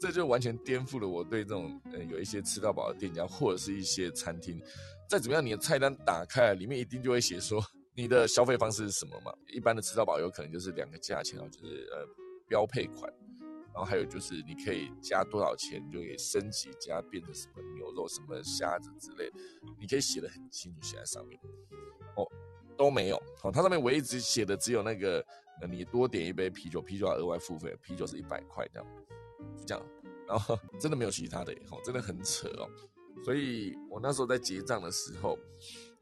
[0.00, 4.60] 这就完全颠覆了我对这种呃有一些吃到饱的店家或者是一些餐厅，
[5.08, 7.62] 再怎么样，你的菜单打开，里面一定就会写说。
[7.92, 9.32] 你的消费方式是什么嘛？
[9.52, 12.06] 一般的吃到饱有可能就是两个价钱哦，就是呃
[12.46, 13.12] 标配款，
[13.74, 19.28] 然后还有就是你可以加多少钱就可以升级加变成什么牛肉、什么虾子之类，
[19.78, 21.38] 你可以写的很清楚写在上面。
[22.16, 22.24] 哦，
[22.80, 25.22] 都没有哦，它上面唯一只写的只有那个，
[25.60, 28.88] 呃，你多点一杯啤酒，啤酒要额外付费，啤酒是一百块这样，
[29.54, 29.86] 就这样，
[30.26, 32.66] 然后真的没有其他的，哦，真的很扯哦。
[33.22, 35.38] 所以我那时候在结账的时候。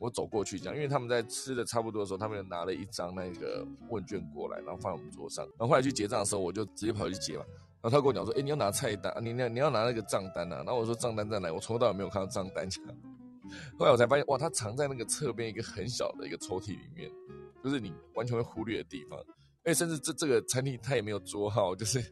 [0.00, 5.44] 我走过去讲，因为他们在吃的差不多的时候，他们拿了一张那个问卷过来，然后放在我们桌上。
[5.44, 7.44] 然后后来去结账的时候，我就直接跑去结嘛。
[7.82, 12.68] 然后他跟我讲说：“哎，你要拿菜单，你你你要拿那个账单啊。”然后我说：“账单在哪？”我从头到尾没有看到账单。
[13.78, 17.10] 后来我才发现，哇，它藏在那个侧边一个很小的一个抽屉里面，
[17.62, 19.18] 就是你完全会忽略的地方。
[19.64, 22.04] 哎，甚至这这个餐厅它也没有桌号，就是。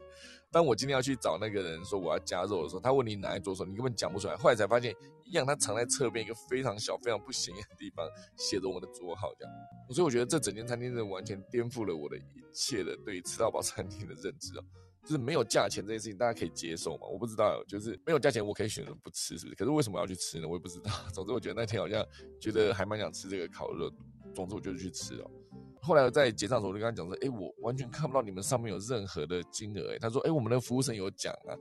[0.49, 4.35] 当我今天要去找那个人说我要加肉的时候，他问你哪一桌的时候，你根本讲不出来。
[4.37, 4.95] 后来才发现，
[5.25, 9.53] 一样，他藏在侧边一个非常小、非常不显眼的地方，写着我们的桌号这样。
[9.89, 12.23] 所以我觉得这整间餐厅是完全颠覆了我的一
[12.53, 14.63] 切的对于吃到饱餐厅的认知哦。
[15.07, 17.07] 就是没有价钱这件事情，大家可以接受吗？
[17.07, 19.55] 我不知道，就是没有价钱，我可以选择不吃，是不是？
[19.55, 20.45] 可是为什么要去吃呢？
[20.45, 20.91] 我也不知道。
[21.15, 22.05] 总之，我觉得那天好像
[22.41, 23.89] 觉得还蛮想吃这个烤肉，
[24.35, 25.31] 总之我就去吃了。
[25.81, 31.55] 后来在结账的时候，我就跟他讲说：“哎，我完全看不到你们上面有任何的金额。”哎，他说：“哎，我们的服务生有讲啊。”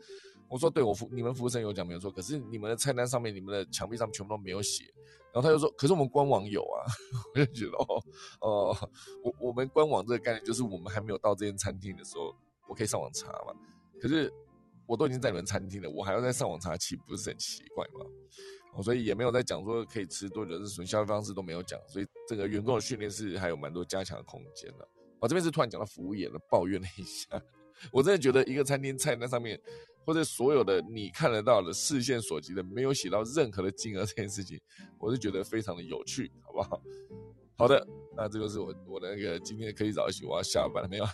[0.50, 2.10] 我说：“对，我服你们服务生有讲没有错。
[2.10, 4.84] 可是你们的菜单上面、你们的墙壁上全部都没有写。”
[5.32, 6.82] 然后他就说：“可是我们官网有啊。
[7.34, 8.02] ”我就觉得哦
[8.40, 8.90] 哦，
[9.22, 12.34] 我我们官网这个概念就是我们还没有到这间餐厅的时候，
[12.68, 13.54] 我可以上网查嘛。
[14.00, 14.32] 可是
[14.86, 18.06] 我都已经在你们餐厅了，我还要再上网查，岂不是很奇怪吗？
[18.82, 24.86] 所以也没有在讲说可以吃多久，是什么消费方式都没有讲，所以这个员工的训练是还有蛮多加强的空间的。
[25.18, 27.42] 我这边是突然讲到服务业了，抱怨了一下。
[27.90, 29.58] 我真的觉得一个餐厅菜单上面，
[30.04, 34.60] 或者所有的你看得到的视线所及的，没有写到任何的金额这件事情，
[34.98, 36.82] 我是觉得非常的有趣，好不好？
[37.56, 41.04] 好的，那这个是我我的那个今天可以早起，我要下班了没有？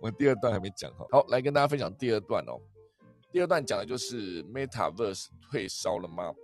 [0.00, 2.60] 我第二段还没讲好，好来跟大家分享第二段哦。
[3.32, 6.34] 第二段讲的就是 Metaverse 退烧了吗？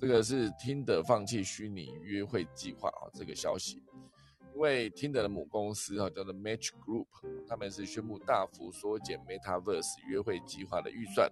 [0.00, 3.80] 这个是听的放弃虚拟约会计划啊，这个消息，
[4.52, 7.06] 因为听的母公司啊叫做 Match Group，
[7.48, 11.30] 他们是宣布大幅缩减 Metaverse 约会计划的预算，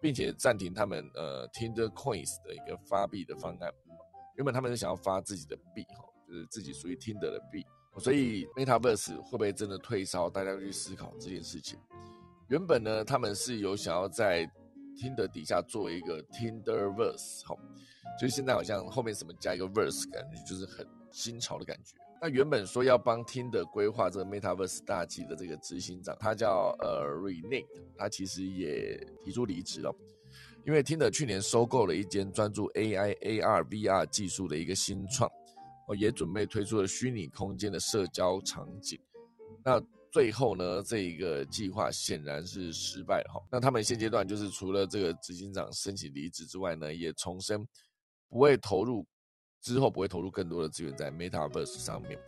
[0.00, 3.70] 并且暂停他们呃 Tinder Coins 的一个发币的方案。
[4.36, 7.64] 原本他们是想要发自己的币哈，就是自己属于听的的币，
[8.00, 10.28] 所以 Metaverse 会不会真的退烧？
[10.28, 11.78] 大家去思考这件事情。
[12.48, 14.44] 原本呢，他们是有想要在
[14.96, 17.54] Tinder 底下做一个 Tinderverse 哈。
[18.18, 21.94] 所以现在好像后面什么加一个 verse，感觉就是很新潮的感觉。
[22.20, 27.66] 那原本说要帮 Tinder 规划这个 metaverse 大计的这个执行长，他叫呃 Renate，
[27.96, 29.94] 他其实也提出离职了，
[30.66, 35.30] 因为 Tinder 去年收购了一间专注 AI AR VR 技术的一个新创，
[35.94, 38.98] 也准备推出了虚拟空间的社交场景。
[39.64, 43.40] 那最后呢，这一个计划显然是失败了哈。
[43.50, 47.66] 那他们现阶段就是除了这个执行长申请离职之外呢，也重申
[48.28, 49.06] 不会投入
[49.60, 52.18] 之后不会投入更多的资源在 MetaVerse 上面。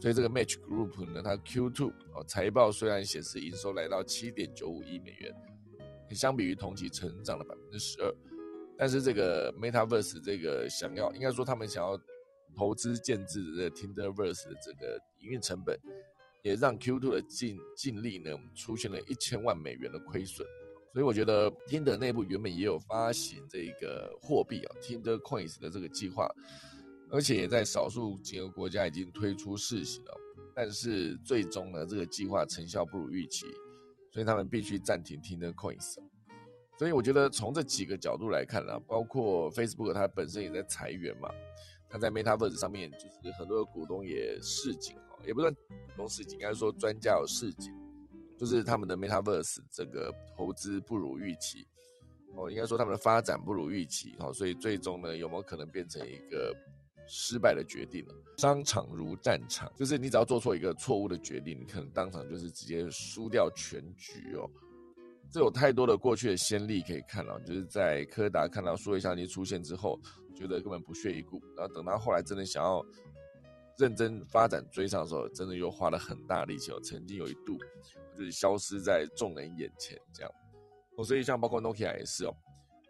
[0.00, 5.34] 所以这个 Match Group 呢，它 Q2 哦财报虽然显示营收来到七点九五亿美元，
[6.10, 8.14] 相比于同期成长了百分之十二，
[8.78, 11.98] 但是这个 MetaVerse 这个想要应该说他们想要
[12.56, 15.78] 投资建制的 Tinderverse 的这个营运成本。
[16.42, 20.36] 也让 Q2 的净净利呢出现了一千万美元的亏损，
[20.90, 26.26] 所以我觉得 Tinder 内部原本也有发行这个货币啊 Tinder Coins 的这个计划，
[27.10, 30.18] 而且也在少数几个国家已经推出试行了，
[30.54, 33.44] 但是最终呢这个计划成效不如预期，
[34.10, 35.96] 所以他们必须暂停 Tinder Coins。
[36.78, 41.28] 所以我觉得从这几个角度来看呢，包括 Facebook 它本身也在裁员嘛，
[41.90, 44.96] 他在 MetaVerse 上面就是很多的股东也示警。
[45.26, 45.60] 也不算股
[45.98, 47.70] 东示警，应该说专家有示警，
[48.38, 51.68] 就是他们的 MetaVerse 这个投资不如预期，
[52.34, 56.56] 哦，应该说他们的发展不如预期，哦，所以最终呢，有没有可能变成一个
[57.06, 58.14] 失败的决定呢？
[58.38, 64.50] 商场如战场，就是你只要做错一个错误的决定，你可能当场就是直接输掉全局哦。
[65.30, 69.98] 这有太多的过去的先例可以看了，就是在柯达看到数位相机出现之后，
[70.34, 72.84] 觉得根本不屑一顾，然后等到后来真的想要。
[73.78, 76.78] 认真发展追上的时候，真的又花了很大力气哦。
[76.82, 77.56] 曾经有一度
[78.14, 80.30] 就是消失在众人眼前，这样。
[80.98, 82.36] 哦，所以像包括 Nokia 也是哦，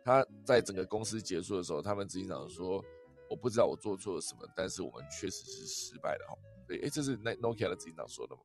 [0.02, 2.84] 他在整个公司结束的时候，他们执行长说
[3.30, 6.34] ：“我不知道我做错了什么，但是我们确实是失败的哈。”
[6.66, 8.40] 对，哎，这是那 Nokia 的执行长说的嘛？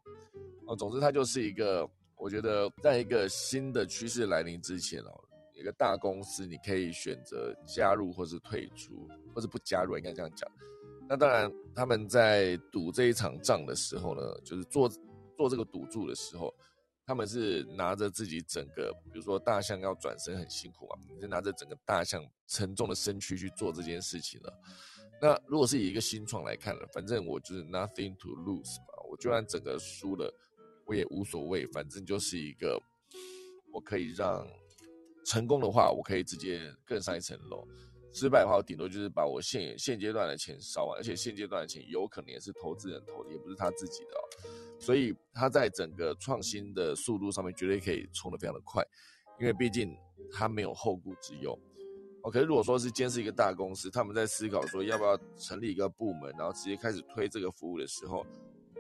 [0.68, 1.90] 哦，总之他就是一个，
[2.26, 5.14] 我觉得在一个新的趋势来临之前哦，
[5.54, 10.52] 一个大公司你可以选择加入或是退出，或是不加入，应该这样讲。
[11.08, 14.90] 那当然，他们在赌这一场仗的时候呢，就是做
[15.38, 16.52] 做这个赌注的时候，
[17.06, 24.52] 他们是拿着自己整个，比如说大象要转身很辛苦嘛，你是拿着整个大象沉重的身躯去做这件事情了。
[25.22, 30.34] 那如果是以一个新创来看了，反正我就是 nothing to lose 嘛，我就算整个输了，
[30.86, 32.80] 我也无所谓，反正就是一个
[33.74, 34.48] 我可以让
[35.26, 37.68] 成功的话，我可以直接更上一层楼。
[38.14, 44.12] 失败的话，我顶多就是把我现现阶段的钱烧完，而且现阶段的钱有可能也是投资人投的，也不是他自己的。
[44.80, 48.82] 所以他在整个创新的速度上面绝对可以冲得非常的快，
[49.38, 49.94] 因为毕竟
[50.32, 51.60] 他没有后顾之忧。
[52.24, 58.26] 哦，可是如果说是今天是一个大公司，他们在思考说要不要成立一个部门，然后直接开始推这个服务的时候，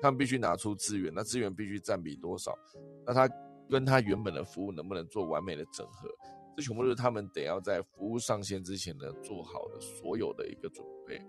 [0.01, 2.57] 他们必须拿出资源，那资源必须占比多少？
[3.05, 3.29] 那他
[3.69, 6.09] 跟他原本的服务能不能做完美的整合？
[6.55, 11.21] 这全部都是他们得要在服务上线之前呢做好的所有的一个准备。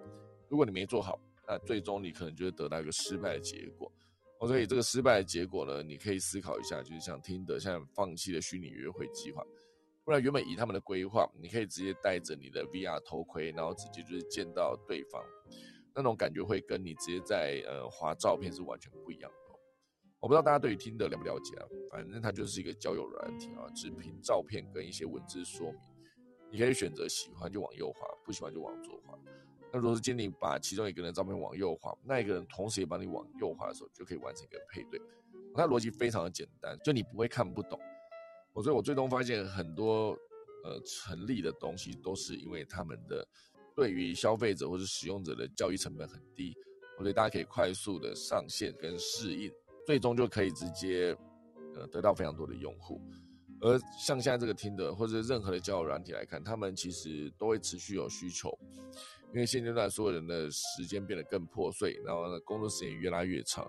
[0.48, 3.90] 如果你没做好，那最终你可能就会得到一个失败的结果。
[4.38, 9.42] 哦，所以这个失败的结果呢，你可以思考一下，就是像听的，像放弃了虚拟约会计划。
[10.04, 15.20] 不然原本以他们的规划，你可以直接带着你的 VR 头盔，然后直接就是见到对方，
[15.96, 19.36] 那种感觉会跟你直接在呃划照片是完全不一样的。
[20.20, 25.80] 我不知道大家对于听的了不了解啊，反正它就是一个交友软体啊，只凭照片跟一些文字说明，
[26.50, 29.16] 你可以选择喜欢就往右滑，不喜欢就往左滑。
[29.72, 35.00] 那如果是今天你把其中一个人照片往右滑，那一个人同时也帮你往右滑的时候，就可以完成一个配对。
[35.54, 37.78] 它逻辑非常的简单，就你不会看不懂。
[38.52, 40.16] 我所以我最终发现很多
[40.64, 43.26] 呃成立的东西都是因为他们的
[43.76, 46.56] 对于消费者或者使用者的教育成本很低，
[46.96, 49.52] 所以大家可以快速的上线跟适应。
[49.86, 51.16] 最终就可以直接，
[51.76, 53.00] 呃，得到非常多的用户。
[53.60, 58.50] 而像现在这个听的，或者任何的交友软体来看，他们其实都会持续有需求，
[59.32, 63.66] 因为现阶段所有人的时间变得更破碎，然后呢，工作时间越拉越长，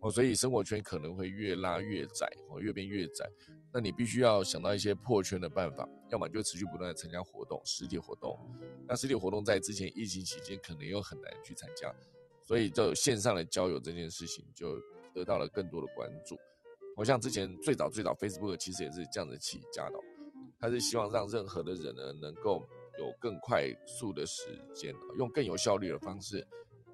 [0.00, 3.28] 哦，所以生活圈可能会越拉越窄，哦，越变越窄。
[3.72, 8.38] 那你必须要想到一些破圈的办法，要么就持续不断的参加活动，实体活动。
[8.86, 11.94] 那实体活动在之前疫情期间可能又很难去参加，
[12.42, 14.78] 所以就线上的交友这件事情就。
[15.14, 16.38] 得到了更多的关注。
[16.94, 19.98] 我像之前最早最早 Facebook 其实也是这样子起家的，
[20.60, 22.64] 他是希望让任何的人呢能够
[23.00, 26.46] 有更快速的时间，用更有效率的方式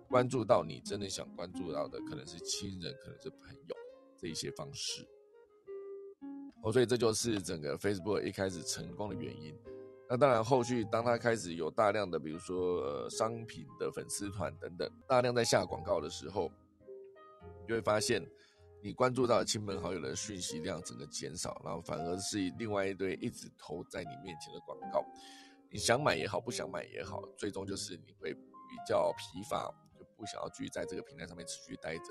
[0.09, 3.77] 关注到你真的想关注到的，可能是亲人，可能是朋友
[4.17, 5.07] 这一些方式。
[6.65, 9.57] 哦，所以这就是整个 Facebook 一开始成功的原因。
[10.09, 16.51] 那当然，后续当他开始有大量的，比如说呃商品的粉丝团等等，大量在下广告的时候。
[17.69, 18.23] 就会发现，
[18.83, 25.05] 你关注到亲朋好友的讯息量整个减少，然后反而是另外一堆一直投在你面前的广告。
[25.71, 29.65] 你想买也好，不想买也好，最终就是你会比较疲乏，
[29.99, 32.05] 就不想要继续在这个平台上面持续待着。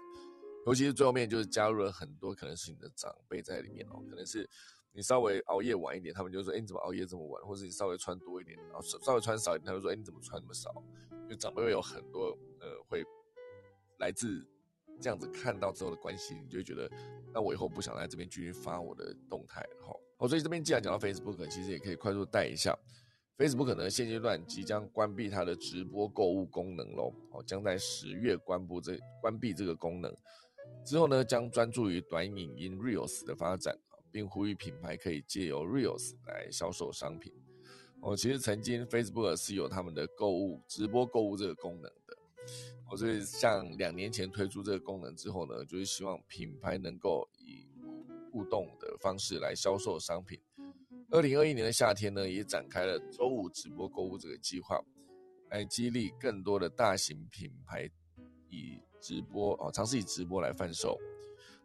[0.65, 4.49] 尤其是最后面就是加入了很多可能是你的长辈在里面哦，可能是
[4.91, 10.71] 你稍微熬夜晚一点，他们就说：“哎，你怎么熬夜这么晚？”或者你稍微穿多一点，然后稍微穿少一点，他就说：“哎，你怎么穿那么少？”
[11.27, 13.03] 就长辈会有很多呃，会
[13.97, 14.45] 来自
[15.01, 16.89] 这样子看到之后的关系，你就会觉得，
[17.33, 19.99] 那我以后不想在这边继续发我的动态了哈。
[20.19, 22.77] 哦，所以这边既然讲到 Facebook，其实也可以快速带一下。
[23.35, 30.15] Facebook 可能现阶段即将关闭它的直播购物功能喽，哦，将在十月关闭这关闭这个功能
[30.85, 33.77] 之后呢，将专注于短影音 Reels 的发展，
[34.11, 37.33] 并呼吁品牌可以借由 Reels 来销售商品。
[38.01, 42.17] 哦，其实曾经 Facebook 是有他们的购物直播购物这个功能的，
[42.89, 47.65] 哦，所以像两年前推出这个功能之后呢，就是希望品牌能够以
[48.29, 50.37] 互动的方式来销售商品。
[51.11, 54.83] 二零二一年的夏天呢，也展开了周五直播购物这个计划，
[55.49, 57.89] 来激励更多的大型品牌
[58.53, 60.97] 以直播哦，尝试以直播来贩售。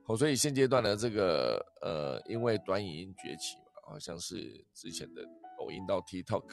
[0.06, 5.22] 哦，所以现阶段呢，这个呃，因为短影音崛起嘛，好像是之前的
[5.58, 6.44] 抖音到 TikTok，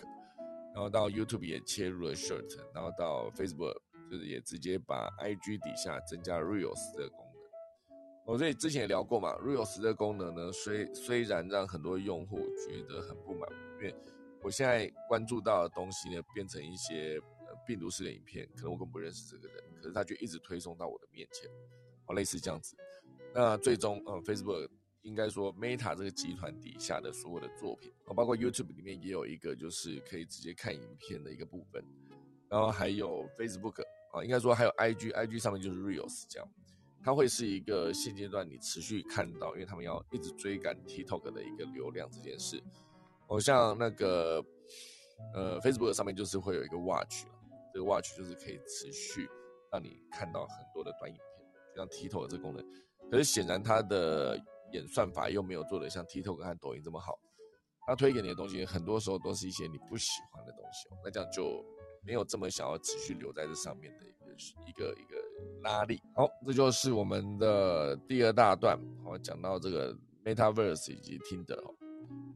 [0.73, 3.77] 然后到 YouTube 也切入了 Short，然后到 Facebook
[4.11, 7.25] 就是也直接把 IG 底下增加 Reels 的功能。
[8.25, 13.47] 我这里之前也聊过嘛，Reels 这个功能呢，虽虽然让很多用户觉得很不满，
[13.79, 13.95] 因为
[14.41, 17.21] 我现在关注到的东西呢，变成一些
[17.65, 21.49] 病毒式的影片，可能我根本不认识这个人，可是他就一直推送到我的面前，
[22.07, 22.75] 哦，类似这样子。
[23.33, 24.69] 那最终，嗯，Facebook
[25.01, 31.83] 应该说 Meta 这个集团底下的所有的作品，哦，包括 YouTube 里面也有一个就是可以直接看影片的一个部分，
[32.49, 36.47] 然后还有 Facebook 啊，应该说还有 IG，IG 上面就是 Reels 这样。
[37.03, 42.59] 它会是一个现阶段你持续看到，因为他们要一直追赶 TikTok 的一个流量这件事。
[43.27, 44.43] 哦，像那个
[45.35, 47.25] 呃 Facebook 上面就是会有一个 Watch，
[47.75, 49.27] 这个 Watch 就是可以持续
[49.69, 51.25] 让你看到很多的短影片，
[51.75, 52.65] 就像 TikTok 这个功能。
[53.11, 54.39] 可是显然它的
[54.71, 57.19] 演算法又没有做的像 TikTok 和抖音这么好，
[57.85, 61.61] 它推给你的东西很多时候都是一些你不喜欢的东西，那这样就
[62.01, 64.05] 没有这么想要持续留在这上面的。
[64.67, 65.15] 一个一个一个
[65.61, 71.73] 拉力，好，这就是我们的第二大段，好，讲到这个 Metaverse 以及听的哦。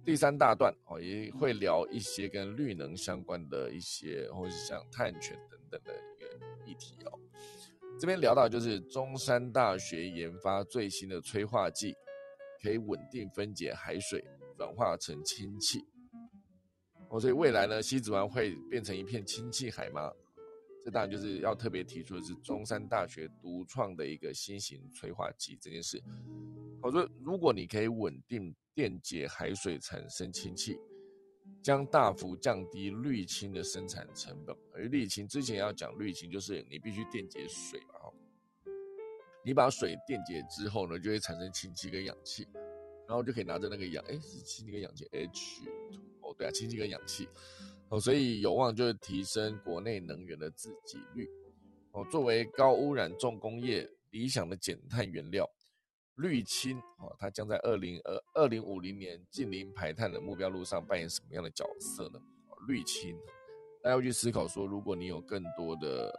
[0.05, 7.19] 第三大段哦，也会聊一些跟绿能相关的一些，或是像碳权等等的一个议题哦。
[7.99, 11.93] 这边聊到就是中山大学研发最新的催化剂，
[12.63, 14.23] 可以稳定分解海水，
[14.57, 15.85] 转化成氢气。
[17.09, 20.11] 哦，所以未来呢，西子湾会变成一片氢气海吗？
[20.83, 26.01] 这当然就是要特别提出的是中山大学独创的一个新型催化剂这件事。
[26.81, 30.79] 我说，如果你可以稳定电解海水产生氢气，
[31.61, 34.55] 将大幅降低氯氢的生产成本。
[34.73, 38.13] 而氯氢之前要讲氯氢，就是你必须电解水嘛，哈，
[39.43, 42.47] 你把水电解之后呢，就会产生氢气跟氧气，
[43.05, 45.63] 然后就可以拿着那个氧，哎，是氢气跟氧气，H，
[46.21, 47.27] 哦，对啊，氢气跟氧气。
[47.89, 51.27] 哦，所以有望就是提升国内能源的自给率。
[51.91, 55.49] 哦，作为高污染重工业理想的减碳原料，
[56.17, 62.19] 氯氢哦，它将在二零二二零五零年近零排碳的目标路上扮演什么样的角色呢？
[62.67, 63.17] 氯氢，
[63.81, 66.09] 大家要去思考说，如果你有更多的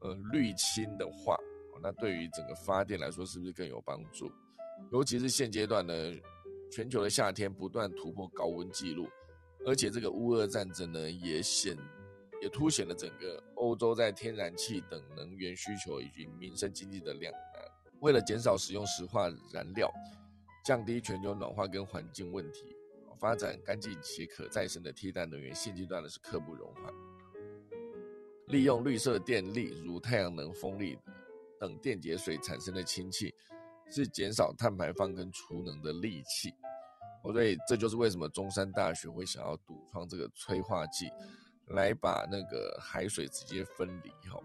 [0.00, 1.36] 呃呃氯氢的话，
[1.82, 4.30] 那对于整个发电来说是不是更有帮助？
[4.92, 5.92] 尤其是现阶段呢，
[6.70, 9.08] 全球的夏天不断突破高温记录。
[9.66, 11.76] 而且这个乌俄战争呢，也显
[12.40, 17.42] 也凸显了整个欧洲在天然气等能源需求以及民生经济的两难。
[18.00, 19.92] 为了减少使用石化燃料，
[20.64, 22.74] 降低全球暖化跟环境问题，
[23.18, 26.84] 发展干净且可再生的替代能源，现阶段呢是刻不容缓。
[28.46, 30.98] 利用绿色电力，如太阳能、风力
[31.60, 33.34] 等电解水产生的氢气，
[33.90, 36.50] 是减少碳排放跟储能的利器。
[37.22, 41.10] 所以这就是为什么中山大学会想要独创这个催化剂，
[41.68, 44.40] 来把那个海水直接分离哈。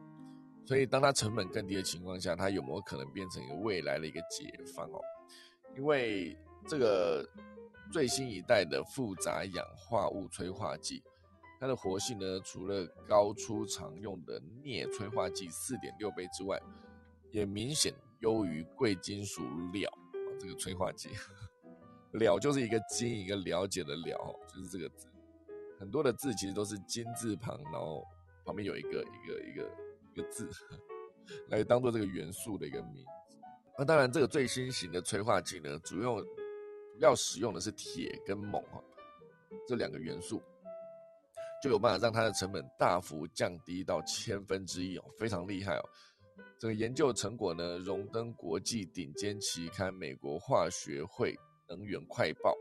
[0.65, 4.99] 所以当它成本更低的情况下，它有没有可能变成一个未来的一个解方哦？
[5.77, 7.23] 因为这个
[7.91, 11.03] 最新一代的复杂氧化物催化剂，
[11.59, 16.59] 它的活性呢，除了高出常用的镍催化剂四点六倍之外，
[17.31, 19.87] 也明显优于贵金属铼
[20.39, 21.09] 这个催化剂。
[22.17, 25.07] 了就是一个金，一个了解的了，就是这个字。
[25.79, 28.03] 很多的字其实都是金字旁，然后
[28.45, 29.69] 旁边有一个一个一个
[30.13, 30.49] 一个字，
[31.49, 33.11] 来当做这个元素的一个名字。
[33.77, 36.27] 那当然，这个最新型的催化剂呢，主要主
[36.99, 38.81] 要使用的是铁跟锰哈
[39.67, 40.41] 这两个元素，
[41.61, 45.89] 就有办法让它的成本大幅降低到千分之一哦，非常厉害哦。
[46.57, 51.37] 这个研究成果呢，荣登国际顶尖期刊《美国化学会
[51.67, 52.55] 能源快报》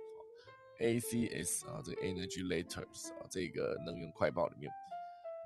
[0.83, 4.71] （ACS） 啊，这个 Energy Letters 啊，这个能源快报里面。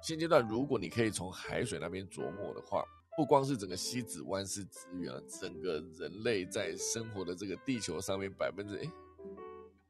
[0.03, 2.85] 现阶段，如果你可以从海水那边琢磨的话，
[3.17, 8.89] 不光是整个西子湾是资源啊，整个人类在生活的这个地球上面百分之哎，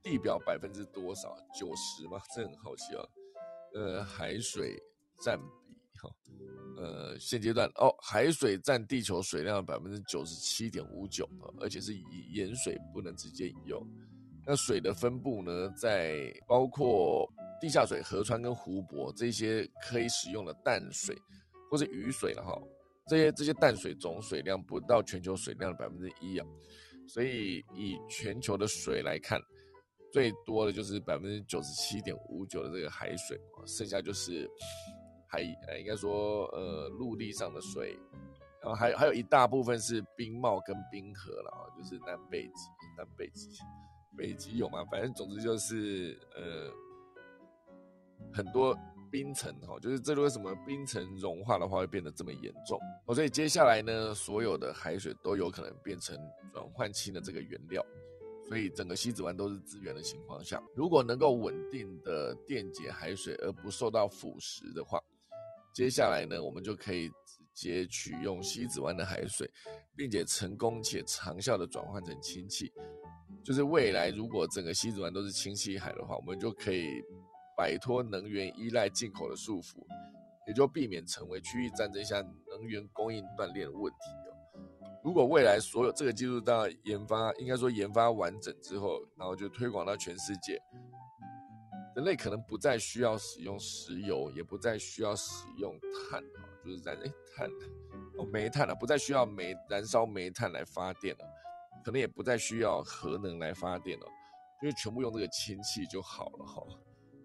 [0.02, 1.36] 地表百分之多少？
[1.54, 2.18] 九十吗？
[2.34, 3.04] 这很好奇啊。
[3.74, 4.82] 呃，海水
[5.20, 5.67] 占比
[5.98, 6.10] 哈，
[6.76, 13.86] 呃，现阶段哦，海水占地球水量百分之九十七点五九啊，而且是以盐水不能直接饮用。
[14.46, 17.30] 那水的分布呢，在包括
[17.60, 21.16] 地下水、河川跟湖泊这些可以使用的淡水
[21.70, 22.58] 或者雨水了哈，
[23.08, 26.46] 这些这些淡水总水量不到全球水量的百分之一啊，
[27.06, 29.40] 所以以全球的水来看。
[30.10, 34.48] 最多的就是百分之九十七点五九的这个海水，剩下就是
[35.28, 37.98] 海呃，应该说呃陆地上的水，
[38.62, 43.48] 然后还还有一大部分是冰帽跟冰河了啊，就是南北极、南北极、
[44.16, 44.84] 北极有吗？
[44.90, 46.72] 反正总之就是呃
[48.32, 48.76] 很多
[49.10, 52.80] 冰层哈，就是这为什么冰层融化的话会变得这么严重？
[53.06, 56.18] 哦，所以接下来呢，所有的海水都有可能变成
[56.52, 57.84] 转换氢的这个原料。
[58.46, 64.98] 所以整个西子湾都是资源的情况下，如果能够稳定的电解海水而不受到腐蚀的话，
[65.78, 67.08] 接下来呢，我们就可以
[67.54, 69.48] 直接取用西子湾的海水，
[69.94, 72.72] 并且成功且长效的转换成氢气。
[73.44, 77.00] 就是未来如果整个西子湾都是氢气海的话，我们就可以
[77.56, 79.86] 摆脱能源依赖进口的束缚，
[80.48, 82.20] 也就避免成为区域战争下
[82.50, 83.98] 能源供应断裂的问题。
[85.04, 90.60] 如果未来所有这个技术到研发，应该说研发完整之后，然后就推广到全世界，
[91.98, 95.76] 人类可能不再需要使用石油，也不再需要使用
[96.08, 97.50] 碳啊，就是在哎碳
[98.16, 101.24] 哦煤炭了，不再需要煤燃烧煤炭来发电了，
[101.84, 104.06] 可能也不再需要核能来发电了，
[104.62, 106.62] 因为全部用这个氢气就好了哈。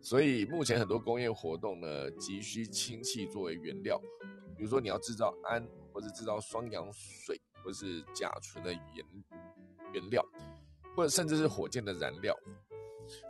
[0.02, 4.02] 所以目前很多工业活动呢，急需氢气作为原料，
[4.58, 5.64] 比如说你要制造氨
[5.94, 7.40] 或者制造双氧水。
[7.64, 9.06] 或是甲醇的原
[9.94, 10.22] 原料，
[10.98, 12.38] 或者甚至是火箭的燃料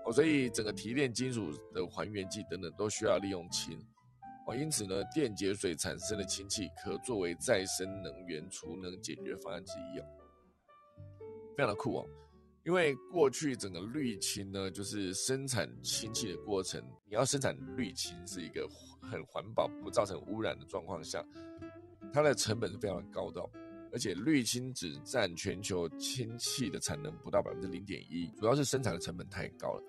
[0.05, 3.77] 哦，所以整个提炼金属的还原剂等等都需要利用氢
[4.47, 10.05] 哦，因此呢，电解水产生的氢气可作为再生能源储能解决方案之一哦，
[11.55, 12.05] 非常的酷哦，
[12.65, 18.67] 因为过去整个滤氢呢，就是生产氢气的过程，你要生产滤氢是一个
[19.01, 21.25] 很环保、不造成污染的状况下，
[22.11, 23.41] 它的成本是非常高的。
[23.93, 29.83] 而且氯氢只占全球氢气的产能不到百分之零点一，主要是生产的成本太高了，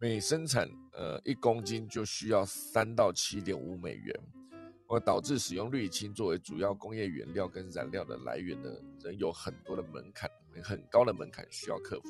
[0.00, 4.12] 每生产呃一公斤就需要三到七点五美元，
[4.88, 8.68] 而导致使用氯氢作为主要工业原料跟燃料的来源呢，
[9.00, 10.28] 仍有很多的门槛，
[10.60, 12.08] 很高的门槛需要克服。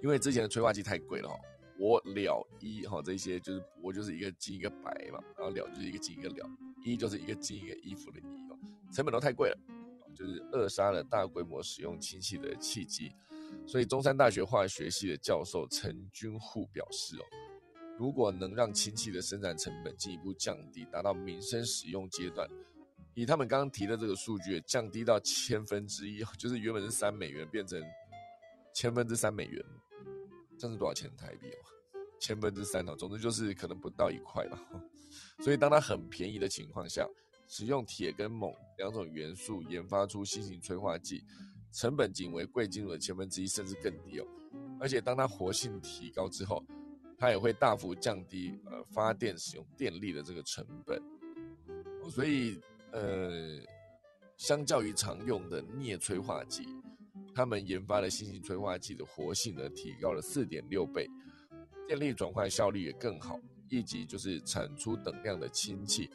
[0.00, 1.36] 因为之前的催化剂太贵了哈，
[1.76, 6.48] 铂、铬、一哈这些就是铂就是一个金一个白嘛，然后了就是一个金一个了，
[6.84, 8.56] 一就是一个金一个衣服的一哦，
[8.92, 9.58] 成本都太贵了。
[10.14, 13.12] 就是扼杀了大规模使用氢气的契机，
[13.66, 17.24] 所以中山大学化学系的教授陈君户表示哦，
[17.98, 22.48] 如果能让氢气的生产成本进一步降低，达到民生使用阶段，
[23.14, 27.82] 以他们刚刚提的这个数据降低到千分之一，就是原本是三美元变成
[28.74, 29.64] 千分之三美元，
[30.58, 31.58] 这是多少钱台币哦？
[32.20, 34.58] 千分之三哦，总之就是可能不到一块了。
[35.42, 37.06] 所以当它很便宜的情况下。
[37.52, 41.22] 使用铁跟锰两种元素研发出新型催化剂，
[41.70, 44.26] 成本仅为贵金属的千分之一，甚至更低哦。
[44.80, 46.64] 而且当它活性提高之后，
[47.18, 50.98] 它也会大幅降低呃发电使用电力的这个成本。
[52.10, 52.58] 所以
[52.90, 53.60] 呃，
[54.38, 56.66] 相较于常用的镍催化剂，
[57.34, 61.06] 他们研发的新型催化剂的活性呢提高了四点六倍，
[61.86, 63.38] 电力转换效率也更好，
[63.68, 66.08] 以及就是产出等量的氢气。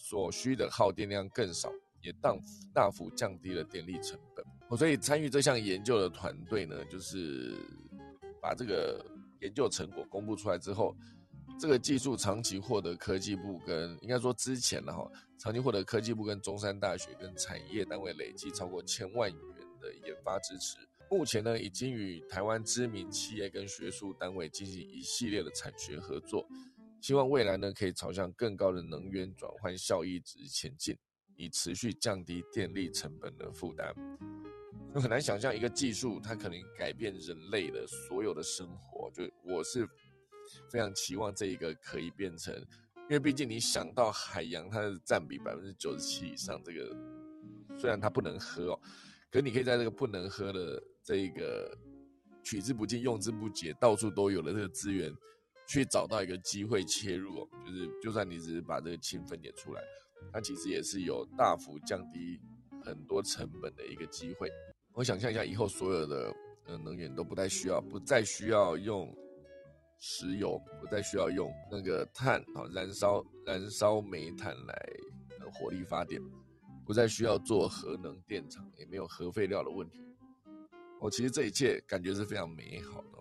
[0.00, 1.70] 所需的耗电量更少，
[2.00, 2.34] 也大
[2.72, 4.42] 大幅降低了电力成本。
[4.68, 7.54] 我所以参与这项研究的团队呢，就是
[8.40, 9.04] 把这个
[9.40, 10.96] 研究成果公布出来之后，
[11.58, 15.06] 这个技术长期获得科技部跟应该说之前的哈，
[15.38, 19.40] 长期获得科技部跟中山大学跟产业单位累计超过千万元
[19.80, 20.78] 的研发支持。
[21.10, 26.46] 目前呢，已经与台湾知名企业跟学术单位进行一系列的产学合作。
[27.00, 30.96] 希望未来呢，可以朝向更高的能源转换效益值前进，
[31.36, 33.94] 以持续降低电力成本的负担。
[34.92, 39.10] 就很难想象一个技术，它可能改变人类的所有的生活。
[39.12, 39.88] 就我是
[40.68, 42.54] 非常期望这一个可以变成，
[43.08, 46.96] 因为毕竟你想到海洋，它的占比百分之九十七以上，这个
[47.78, 48.80] 虽然它不能喝哦，
[49.30, 51.76] 可你可以在这个不能喝的这一个
[52.42, 55.14] 取之不尽、用之不竭、到处都有的这个资源，
[55.70, 59.80] 去找到一个机会切入哦，就是就算你只是把这个氢分解出来，
[60.32, 62.40] 它其实也是有大幅降低
[62.84, 64.50] 很多成本的一个机会。
[64.94, 66.34] 我想象一下，以后所有的
[66.66, 69.16] 呃能源都不太需要，不再需要用
[70.00, 74.74] 石油，不再需要用那个碳啊，燃烧燃烧煤炭来
[75.52, 76.20] 火力发电，
[76.84, 80.00] 不再需要做核能电厂，也没有核废料的问题。
[81.00, 83.19] 我其实这一切感觉是非常美好的。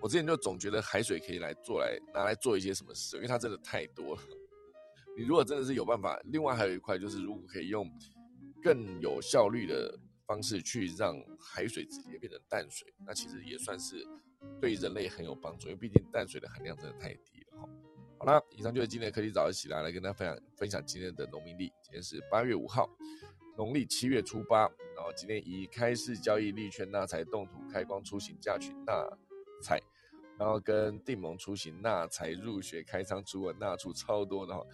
[0.00, 4.22] 我之前就总觉得海水可以来做来拿来做一些什么事，因为它真的太多了。
[5.16, 7.90] 你如果真的是有办法，另外还有一块就是，如果可以用
[8.62, 9.98] 更有效率的。
[10.28, 14.06] 方式去让海水直接变成淡水，那其实也算是
[14.60, 17.68] 对人类很有帮助，因为毕竟淡水的含量真的太低了哈。
[18.18, 21.72] 好了，以上就是今天的科技早一起来，来跟大家分享分享今天的农民历。
[21.82, 22.86] 今天是八月五号，
[23.56, 28.92] 农历七月初八，然后今天以开市交易利券纳财动土开光出行嫁娶纳
[29.62, 29.80] 财，
[30.38, 34.64] 然后跟定盟出行纳财入学开仓出文纳出超多的哈，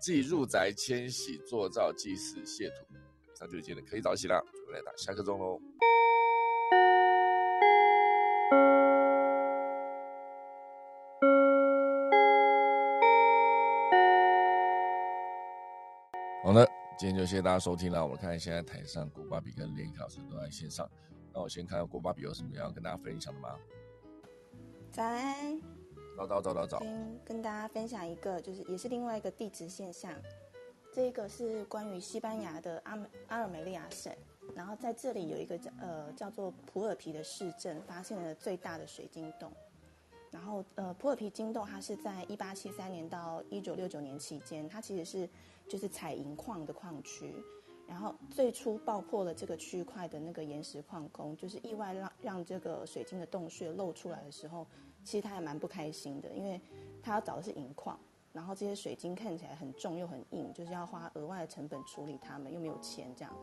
[0.00, 2.86] 自己入宅迁徙做灶祭祀谢土。
[3.38, 5.60] 那就今天可以早起了，准备来打下课钟喽。
[16.42, 16.66] 好的，
[16.96, 18.02] 今天就谢谢大家收听了。
[18.02, 20.88] 我们看现在台上郭巴比跟连考生都在线上，
[21.34, 23.50] 那我先看看郭巴比有什么要跟大家分享的吗？
[24.92, 25.60] 早安，
[26.16, 30.12] 早早早早早，跟跟大家分享一个，就是也是另外一个地质现象。
[30.92, 34.10] 这个是关于西班牙的阿阿尔梅利亚省，
[34.54, 39.52] 然后在这里有一个叫呃叫做普尔皮的市镇，发现了最大的水晶洞。
[40.30, 45.28] 然后呃普尔皮晶洞它是在一八七三年到一九六九年期间，它其实是
[45.68, 47.34] 就是采银矿的矿区。
[47.88, 54.66] 然后最初爆破了这个区块的那个岩石矿工，就是意外让让这个水晶的洞穴露出来的时候，
[55.04, 56.60] 其实他还蛮不开心的，因为
[57.02, 57.98] 他要找的是银矿。
[58.32, 63.34] 然后这些水晶看起来很重又很硬，就是要花额外的成本处理它们，又没有钱这样。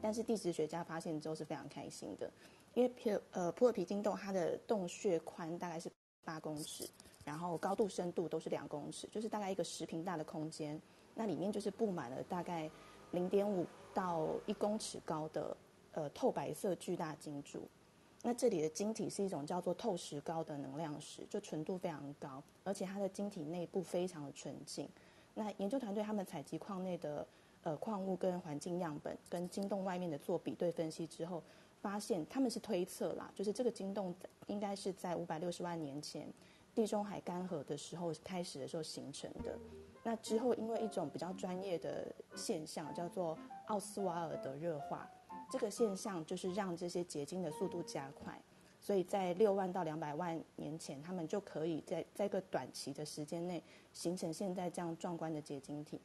[0.00, 2.30] 但是地质学家发现之后是非常开心的，
[2.74, 5.90] 因为皮呃普尔皮金洞它的洞穴宽大概是
[6.22, 6.86] 八公尺，
[7.24, 10.78] 然后高度深度都是两公尺，就是大概一个十平大的空间。
[11.14, 12.70] 那里面就是布满了大概
[13.12, 13.64] 零点五
[13.94, 15.56] 到一公尺高的
[15.92, 17.68] 呃透白色巨大晶柱。
[18.24, 24.88] 那这里的晶体是一种叫做透石膏的能量石，就纯度非常高，而且它的晶体内部非常的纯净。
[25.34, 27.26] 那研究团队他们采集矿内的
[27.64, 31.42] 呃矿物跟环境样本，跟晶洞外面的做比对分析之后，
[31.80, 34.14] 发现他们是推测啦，就是这个晶洞
[34.46, 36.28] 应该是在五百六十万年前
[36.74, 39.58] 地中海干涸的时候开始的时候形成的。
[40.02, 45.08] 那之后因为一种比较专业的现象叫做奥斯瓦尔的热化。
[45.50, 48.40] 这个现象就是让这些结晶的速度加快，
[48.80, 56.00] 所以在六万到两百万年前，他们就可以在在一个短期的时间内形成现在这样壮观的结晶体。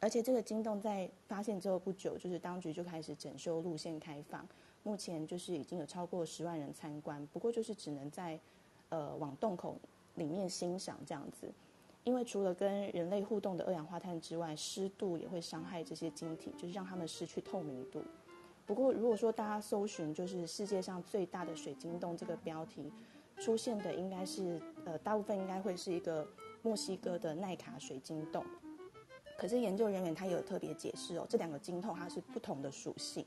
[0.00, 4.46] 而且这个晶洞在发现之后不久，就是当局就开始整修路线开放，
[4.82, 8.38] 目前就是已经有超过十万人参观，不过就是只能在
[8.90, 9.78] 呃往洞口
[10.16, 11.50] 里面欣赏这样子，
[12.04, 18.02] 因为除了跟人类互动的二氧化碳之外，湿度也会伤害这些晶体，就是让它们失去透明度。
[18.66, 22.92] 不过，如果说大家搜寻就是世界上最大的水晶洞这个标题，
[23.36, 26.26] 出现的应该是呃大部分应该会是一个
[26.62, 28.44] 墨西哥的奈卡水晶洞。
[29.36, 33.24] 可是研究人员他有特别解释哦，这两个晶洞它是不同的属性，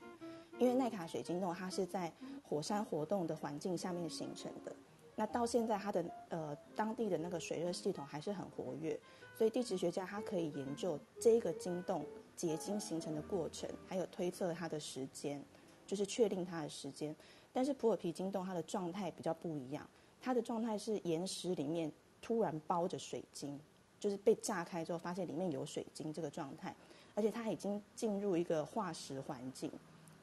[0.59, 2.13] 因为奈卡水晶洞它是在
[2.43, 4.76] 火山活动的环境下面形成的，
[5.16, 8.99] 那到现在它的呃当地的那个水热系统还是很活跃，
[9.38, 12.05] 所以地质学家他可以研究这个晶洞。
[12.36, 15.39] 结晶形成的过程，还有推测它的时间，
[15.86, 17.16] 就是确定它的时间。
[17.53, 19.88] 但是普尔皮晶洞它的状态比较不一样，
[20.20, 21.91] 它的状态是岩石里面
[22.24, 23.57] 突然包着水晶，
[23.99, 26.76] 就是被炸开之后发现里面有水晶这个状态，
[27.14, 29.72] 而且它已经进入一个化石环境，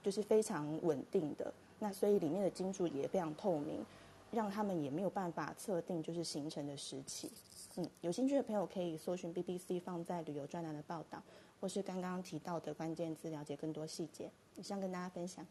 [0.03, 1.55] 就是非常稳定的。
[1.78, 3.86] 那所以里面的晶柱也非常透明，
[4.33, 7.31] 让他们也没有办法测定就是形成的时期。
[7.76, 11.22] 嗯，有兴趣的朋友可以搜寻 BBC 放在旅游专栏的报道。
[11.61, 15.47] 或是刚刚提到的关键字，了解更多细节，以上跟大家分享。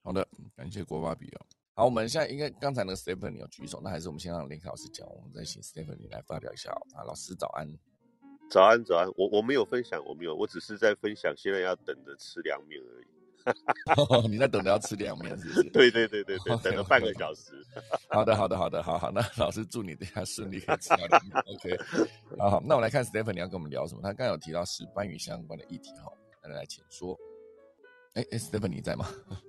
[0.00, 1.40] 好的，感谢国巴比哦。
[1.74, 7.02] 好，我们现在应该刚才那个 Stephanie 有举手，那还是我们先让林凯老师讲，我们再请 Stephanie 来发表一下啊。
[7.02, 7.68] 老师早安，
[8.48, 13.01] 早安早安，我我没有分享，我没有，我只是在分享，现在要等着吃凉面而已。
[14.28, 15.62] 你在等着要吃凉面是不是？
[15.70, 17.52] 对对对对对，等了半个小时。
[18.08, 21.32] 好的好的好的，好好，那 老师祝你等下顺利可以吃到凉面。
[21.46, 21.78] OK，
[22.38, 24.00] 好，那我来看 Stephen，你要跟我们聊什么？
[24.02, 26.12] 他刚有提到石斑鱼相关的议题哈，
[26.42, 27.18] 那来请说。
[28.14, 29.06] 哎哎，Stephanie 在吗？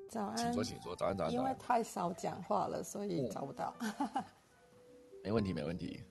[0.09, 0.37] 早安。
[0.37, 0.95] 请说，请说。
[0.95, 1.33] 早安，早安。
[1.33, 3.75] 因为太少讲话了，所以找不到。
[5.21, 6.01] 没问题，没问题。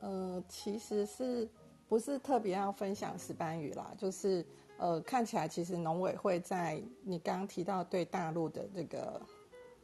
[0.00, 1.48] 呃，其实是
[1.86, 3.92] 不是特别要分享石斑鱼啦？
[3.96, 4.44] 就是
[4.80, 9.20] 呃，看起来其实农委会在你刚刚提到对大陆的这个，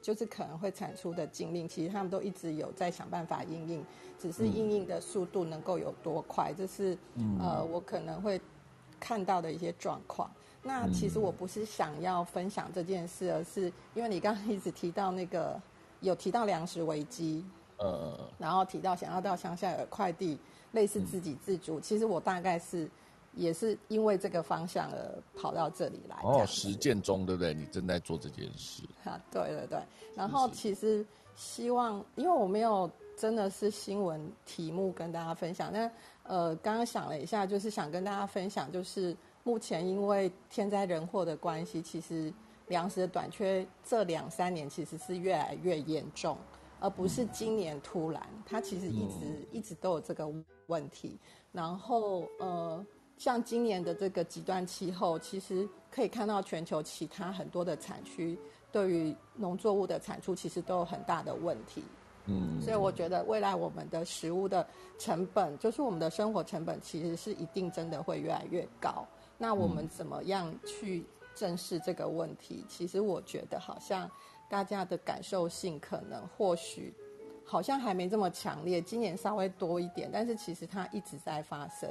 [0.01, 3.85] 就是可能会产出的禁令，其实他们都一直有在想办法应应，
[4.19, 6.97] 只是应应的速度能够有多快，这是
[7.39, 8.41] 呃我可能会
[8.99, 10.31] 看到的一些状况。
[10.63, 15.61] 那其实我不是想要分享这件事，而是因为你刚刚一直提到那个
[16.01, 17.45] 有提到粮食危机，
[17.77, 20.39] 呃，然后提到想要到乡下有快递，
[20.73, 21.79] 类似自给自足。
[21.79, 22.89] 其实我大概是
[23.37, 26.17] 也是因为这个方向而跑到这里来。
[26.25, 27.55] 哦，实践中对不对？
[27.55, 28.83] 你正在做这件事。
[29.05, 29.79] 啊，对对对。
[30.17, 31.07] 然后其实
[31.37, 35.73] 希望，因为我没有真的是新闻题目跟大家分享。
[35.73, 35.89] 那
[36.25, 39.17] 呃，刚刚想了一下，就是想跟大家分享，就是。
[39.47, 42.35] 目前因为天灾人祸的关系，其实
[42.67, 46.37] 粮食的短缺这两三年其实是越来越严重，
[46.81, 50.29] 而不是今年突然，它其实一直一直都有这个
[50.67, 51.17] 问题。
[51.53, 52.85] 然后呃，
[53.17, 58.39] 像今年的这个极端气候，其实可以看到全球其他很多的产区
[58.71, 61.83] 对于农作物的产出其实都有很大的问题。
[62.27, 64.67] 嗯，所以我觉得未来我们的食物的
[64.99, 69.07] 成本，就是我们的生活成本，其实是一定真的会越来越高。
[69.39, 72.65] 那我们怎么样去正视这个问题？
[72.69, 74.11] 其实我觉得好像
[74.51, 76.93] 大家的感受性可能或许
[77.45, 81.89] 好像还没这么强烈，今年稍微多一点，但是其实它一直在发生。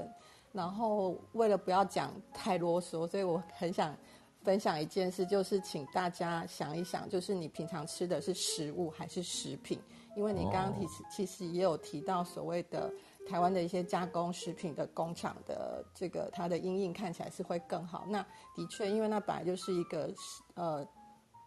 [0.55, 3.95] 然后为了不要讲太啰嗦，所以我很想
[4.41, 9.79] 分享一件事，就是请大家想一想，就是你平常吃的是食物还是食品？
[10.15, 12.91] 因为你刚刚提其实也有提到所谓的。
[13.27, 18.05] 台湾的一些加工食品的工厂的这个它的阴影看起来是会更好。
[18.07, 18.23] 那
[18.55, 20.13] 的确，因为那本来就是一个
[20.53, 20.87] 呃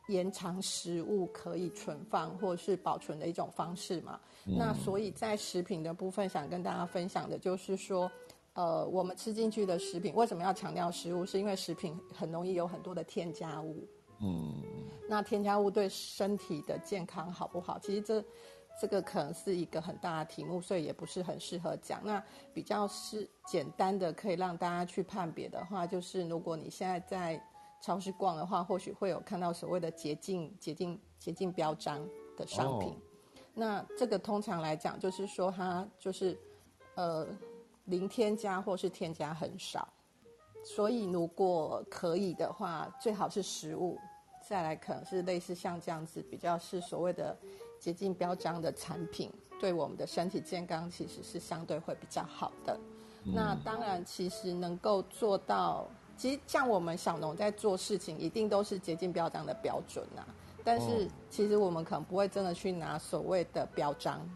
[0.09, 4.19] 延长食物可以存放或是保存的一种方式嘛。
[4.45, 8.11] 那所以在食品的部分，想跟大家分享的就是说，
[8.59, 11.25] 呃，我们吃进去的食品为什么要强调食物？
[11.25, 13.87] 是因为食品很容易有很多的添加物。
[14.21, 14.63] 嗯。
[15.09, 17.79] 那添加物对身体的健康好不好？
[17.79, 18.25] 其实这。
[18.81, 22.01] 这个可能是一个很大的题目，所以也不是很适合讲。
[22.05, 22.23] 那
[22.55, 27.45] 比较是简单的，可以让大家去判别的话，就是如果你现在在
[27.83, 32.97] 超市逛的话，或许会有看到所谓的洁净、洁净、洁净标章的商品。
[33.53, 36.39] 那这个通常来讲，就是说它就是
[36.95, 37.27] 呃
[37.89, 39.86] 零添加或是添加很少。
[40.64, 43.99] 所以如果可以的话，最好是食物。
[44.49, 47.36] 再来可能是类似像这样子，比较是所谓的。
[47.80, 49.30] 洁净标章的产品
[49.61, 52.76] 对我们的身体健康其实是相对会比较好的。
[53.22, 55.86] 那当然，其实能够做到，
[56.16, 60.26] 其实像我们小农在做事情，一定都是洁净标章的标准呐。
[60.64, 64.28] 但是，其实我们可能不会真的去拿所谓的标章，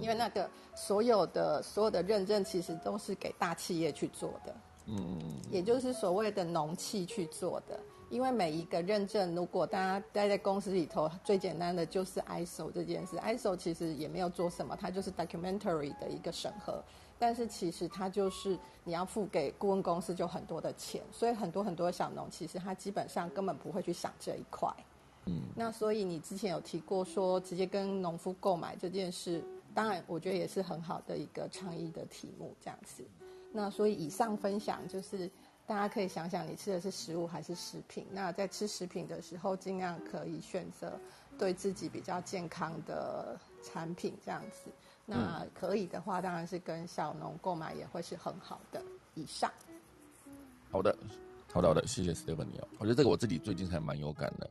[0.00, 4.54] 因为那个所有的所有的认证，其实都是给大企业去做的。
[4.86, 7.78] 嗯嗯嗯，也就是所谓的农企去做的。
[8.08, 13.16] 因为每一个认证，如果大家待在公司里头，最简单的就是 ISO 这件事。
[13.18, 16.82] ISO 其实也没有做什么，它就是 documentary 的一个审核。
[17.20, 24.68] 但是其实它就是你要付给顾问公司就很多的钱，所以很多很多小农其实他基本上根本不会去想这一块。
[25.26, 29.44] 嗯，那所以你之前有提过说直接跟农夫购买这件事，
[29.74, 33.04] 当然我觉得也是很好的一个倡议的题目这样子。
[33.52, 35.30] 那所以以上分享就是。
[35.66, 38.04] 大家可以想想，你吃的是食物还是食品？
[38.10, 40.98] 那在吃食品的时候，尽量可以选择
[41.38, 44.68] 对自己比较健康的产品，这样子。
[45.06, 48.82] 那可以的话，当然是跟小农购买也会是很好的。
[49.14, 49.48] 以上。
[50.72, 50.92] 好的，
[51.52, 52.66] 好的，好的，谢谢 Stephanie 哦。
[52.80, 54.50] 我觉得这个我自己最近还蛮有感的，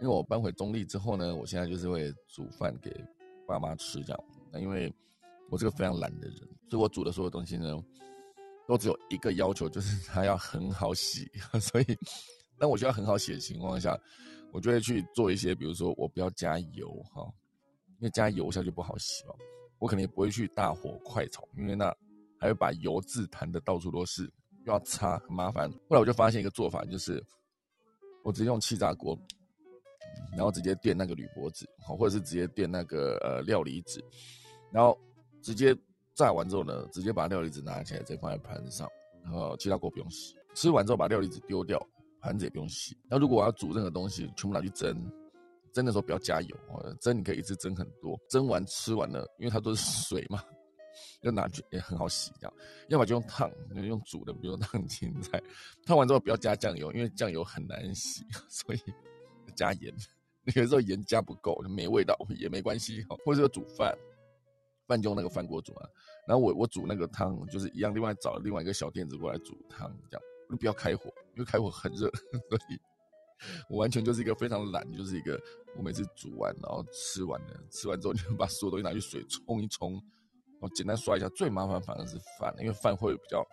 [0.00, 2.90] 因为我搬回中立之后呢，我现在就是会煮饭给
[3.46, 4.24] 爸妈吃这样。
[4.52, 4.92] 那因为
[5.50, 6.38] 我是个非常懒的人，
[6.68, 7.82] 所以我煮的所有东西呢。
[8.66, 11.26] 都只有一个要求，就是它要很好洗。
[11.58, 11.84] 所以，
[12.58, 13.98] 当我需要很好洗的情况下，
[14.52, 17.22] 我就会去做一些，比如说我不要加油哈，
[17.98, 19.34] 因为加油下去不好洗哦。
[19.78, 21.86] 我肯定不会去大火快炒，因为那
[22.38, 24.24] 还会把油渍弹的到处都是，
[24.66, 25.70] 又要擦，很麻烦。
[25.88, 27.24] 后来我就发现一个做法，就是
[28.22, 29.18] 我直接用气炸锅，
[30.32, 34.04] 然后直接垫那个铝箔纸，或者是直接垫那个呃料理纸，
[34.70, 34.98] 然后
[35.42, 35.76] 直接。
[36.14, 38.88] 炸完之后呢，直接把料理纸拿起来，再放在盘子上，
[39.22, 40.34] 然后其他锅不用洗。
[40.52, 41.80] 吃完之后把料理纸丢掉，
[42.20, 42.98] 盘子也不用洗。
[43.08, 45.00] 那如果我要煮任何东西，全部拿去蒸，
[45.72, 46.56] 蒸的时候不要加油，
[47.00, 48.18] 蒸你可以一次蒸很多。
[48.28, 50.42] 蒸完吃完了，因为它都是水嘛，
[51.22, 52.52] 就拿去也很好洗，掉，
[52.88, 55.40] 要么就用烫，用煮的，比如烫青菜，
[55.86, 58.80] 烫完之后不要加酱油，因为酱油很难洗， 所以
[59.54, 59.94] 加盐。
[60.56, 63.96] 有时候盐加不够，没味道也没关系，或者煮饭，
[64.88, 65.88] 饭就用那个饭锅煮啊。
[66.26, 72.10] 然后我我煮那个汤就是一样，另外找另外一个小垫子过来煮汤，这样就不要开火，因为开火很热，
[72.50, 72.80] 所以
[73.68, 75.40] 我完全就是一个非常懒，就是一个
[75.76, 79.92] 我每次煮完然后吃完了，吃完之后就把所有东西拿去水冲一冲。
[80.60, 83.46] 然后简单刷一下，最麻烦反而是饭，因为饭会比较，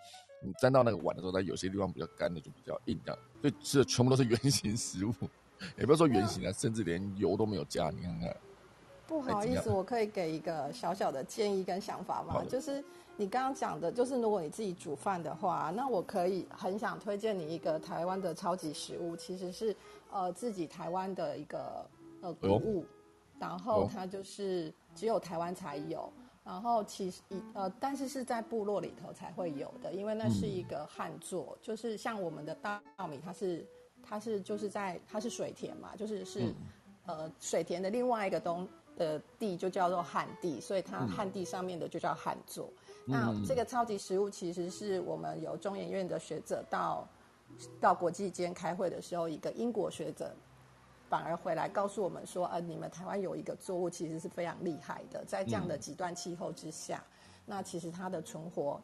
[0.44, 5.14] 你沾到那个碗的时候，它有些地方比较干的就比较硬，这样，所以吃的全部都是 圆形食物，
[5.78, 8.36] 也不要说圆形啊，甚至连油都没有加，你看看。
[9.08, 12.44] 不好意思，我可以给一个小小的建议跟想法吗？
[12.50, 12.84] 就是
[13.18, 19.76] 你刚刚讲的，就是如果你自己煮饭的话，那我可以很想推荐你一个台湾的超级食物，其实是
[20.12, 21.86] 呃自己台湾的一个
[22.22, 22.86] 呃谷物，
[23.40, 26.12] 然后它就是只有台湾才有。
[26.44, 32.80] 然后其实一呃，但是是在部落里头才会有的，因为那是一个旱作，就是像我们的稻
[33.10, 33.66] 米，它是
[34.04, 36.54] 它是就是在它是水田嘛，就是是
[37.08, 42.70] 呃水田的另外一个东的地就叫做旱地，所以它旱地上面的就叫旱作。
[43.06, 47.08] 那这个超级食物其实是我们有中研院的学者到
[47.80, 50.32] 到国际间开会的时候，一个英国学者。
[51.08, 57.02] 反而回来告诉我们说，呃，你们台湾有一个作物其实是非常厉害的，在这样的极端气候之下，
[57.46, 58.82] 那其实它的存活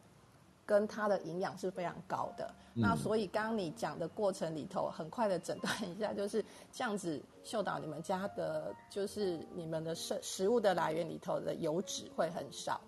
[0.71, 2.49] 跟它的营养是非常高的。
[2.73, 6.41] 那所以刚刚你讲的过程里头，很快的诊断一下，就是
[6.71, 12.79] 这样子，秀导你们家的，就是你们的食食物的来源里头的油脂会很少。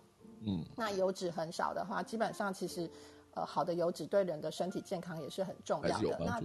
[0.45, 2.89] 嗯，那油脂很少的话，基本上其实，
[3.34, 6.17] 呃，好的油脂对人的身体健康也是很重要的。
[6.21, 6.41] 那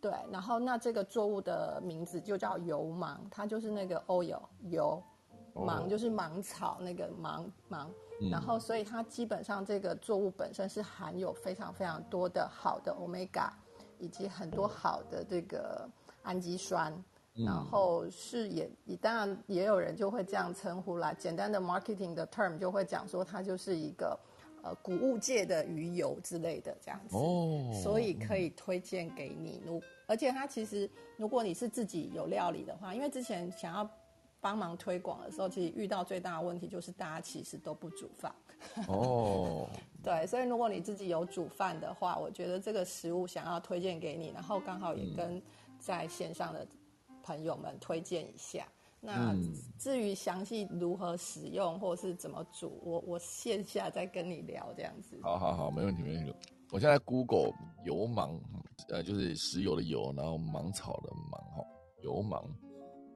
[0.00, 4.40] 对，然后那这个作物的名字就叫油芒，它就是那个 oil
[4.70, 5.02] 油
[5.64, 7.90] 芒，就是芒草那个芒芒。
[8.30, 13.50] 然后所以它基本上这个作物本身是含有非常非常多的好的 omega，
[13.98, 15.88] 以及很多好的这个
[16.22, 16.92] 氨基酸。
[17.34, 21.12] 然后是也，当然也有人就会这样称呼啦。
[21.12, 24.18] 简单的 marketing 的 term 就会讲说它就是一个。
[24.62, 29.62] 呃，谷物界的鱼油之类的这样子，哦，所以可以推荐给你。
[29.64, 33.88] 如而且它其实，如果你是自己有料理的话，因为之前想要
[34.40, 38.34] 帮忙推广的时候，其实遇到最大的问题就是大家其实都不煮饭。
[38.88, 39.68] 哦，
[40.02, 45.42] 对，所以如果你自己有煮饭的话，我觉得这个食物想要推荐给你，然后刚好也跟
[45.78, 46.66] 在线上的
[47.22, 48.66] 朋友们推荐一下。
[48.98, 49.36] 那
[49.78, 55.18] 至于详细如何使用或是怎么煮，我我线下再跟你聊这样子。
[55.22, 56.34] 好好好，没问题没问题。
[56.72, 57.52] 我现在 Google
[57.84, 58.40] 油芒，
[58.88, 61.64] 呃，就是石油的油，然后芒草的芒哈，
[62.02, 62.42] 油芒，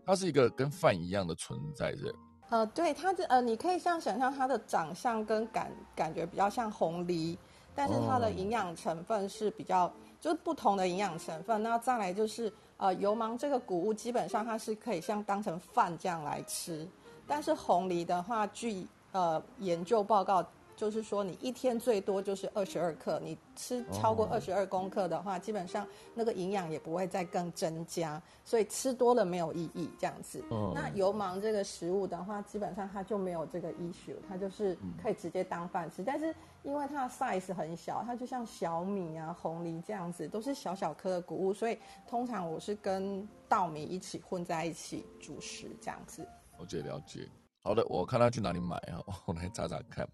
[0.05, 2.15] 它是一个跟饭一样的存在，是？
[2.49, 7.39] 呃，对，它这呃，你可以像想象它的长相跟感感觉比较像红梨，
[7.75, 11.63] 但是它的营养成分是比较就是不同的营养成分。
[11.63, 12.53] 那再来就是。
[12.83, 16.89] 呃，油芒这个谷物基本上它是可以像当成饭这样来吃，
[17.27, 20.43] 但是红梨的话，据呃研究报告。
[20.81, 29.91] 就是说，你一天最多就是二十二克，你吃超过二十二公克的话，基本上那个营养也不会再更增加，所以吃多了没有意义。
[29.99, 30.43] 这样子，
[30.75, 36.03] 那油芒这个食物的话，基本上它就没有这个 issue，它就是可以直接当饭吃。
[36.03, 41.79] 但是因为它的 size 很小，它就像小米啊、红梨这样子，都是小小颗的谷物，所以
[42.09, 46.27] 通常我是跟稻米一起混在一起煮食这样子。
[46.59, 47.29] 了解了解，
[47.63, 49.05] 好的，我看他去哪里买啊？
[49.27, 50.09] 我来查查看。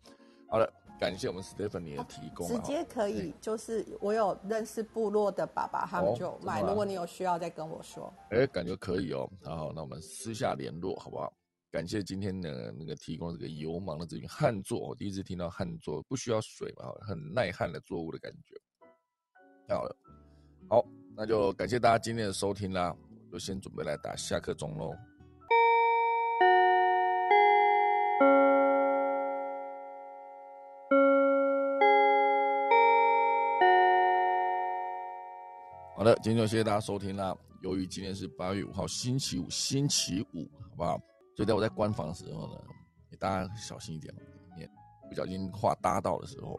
[0.48, 2.46] 好了，感谢我们 Stephanie 的提供。
[2.46, 6.62] 直接可以，就是我有认识部落的爸爸，他们就买。
[6.62, 8.12] 如果你有需要，再跟我说。
[8.30, 9.28] 哎，感觉可以哦。
[9.44, 11.32] 好，那我们私下联络好不好？
[11.72, 18.54] 感谢今天的那个提供这个油芒的这群旱作，我第一次听到旱作不需要水嘛，很耐旱的作物的感觉。
[19.68, 19.96] 太好了，
[20.70, 22.96] 好，那就感谢大家今天的收听啦，
[23.30, 24.94] 就先准备来打下课钟喽。
[36.06, 37.36] 的，今天就谢谢大家收听啦。
[37.62, 40.96] 由于今天是八月五号，星期五，星期五，好不好？
[41.34, 42.60] 所以在我在关房的时候呢，
[43.18, 44.14] 大家小心一点，
[44.56, 44.70] 免
[45.08, 46.56] 不小心话搭到的时候，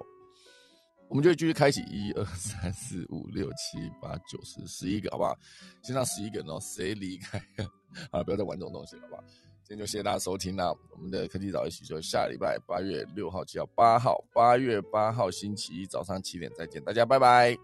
[1.08, 5.34] 我们就继续开启一二三四五六七八九十十一个，好不好？
[5.82, 7.42] 先上十一个，然后谁离开
[8.12, 8.22] 啊？
[8.22, 9.24] 不要再玩这种东西了，好不好？
[9.64, 10.74] 今天就谢谢大家收听啦。
[10.92, 17.58] 我们的科技早一起就下礼拜八月六号、七号、八号，八月八号星期一早上七点再见，大家拜拜。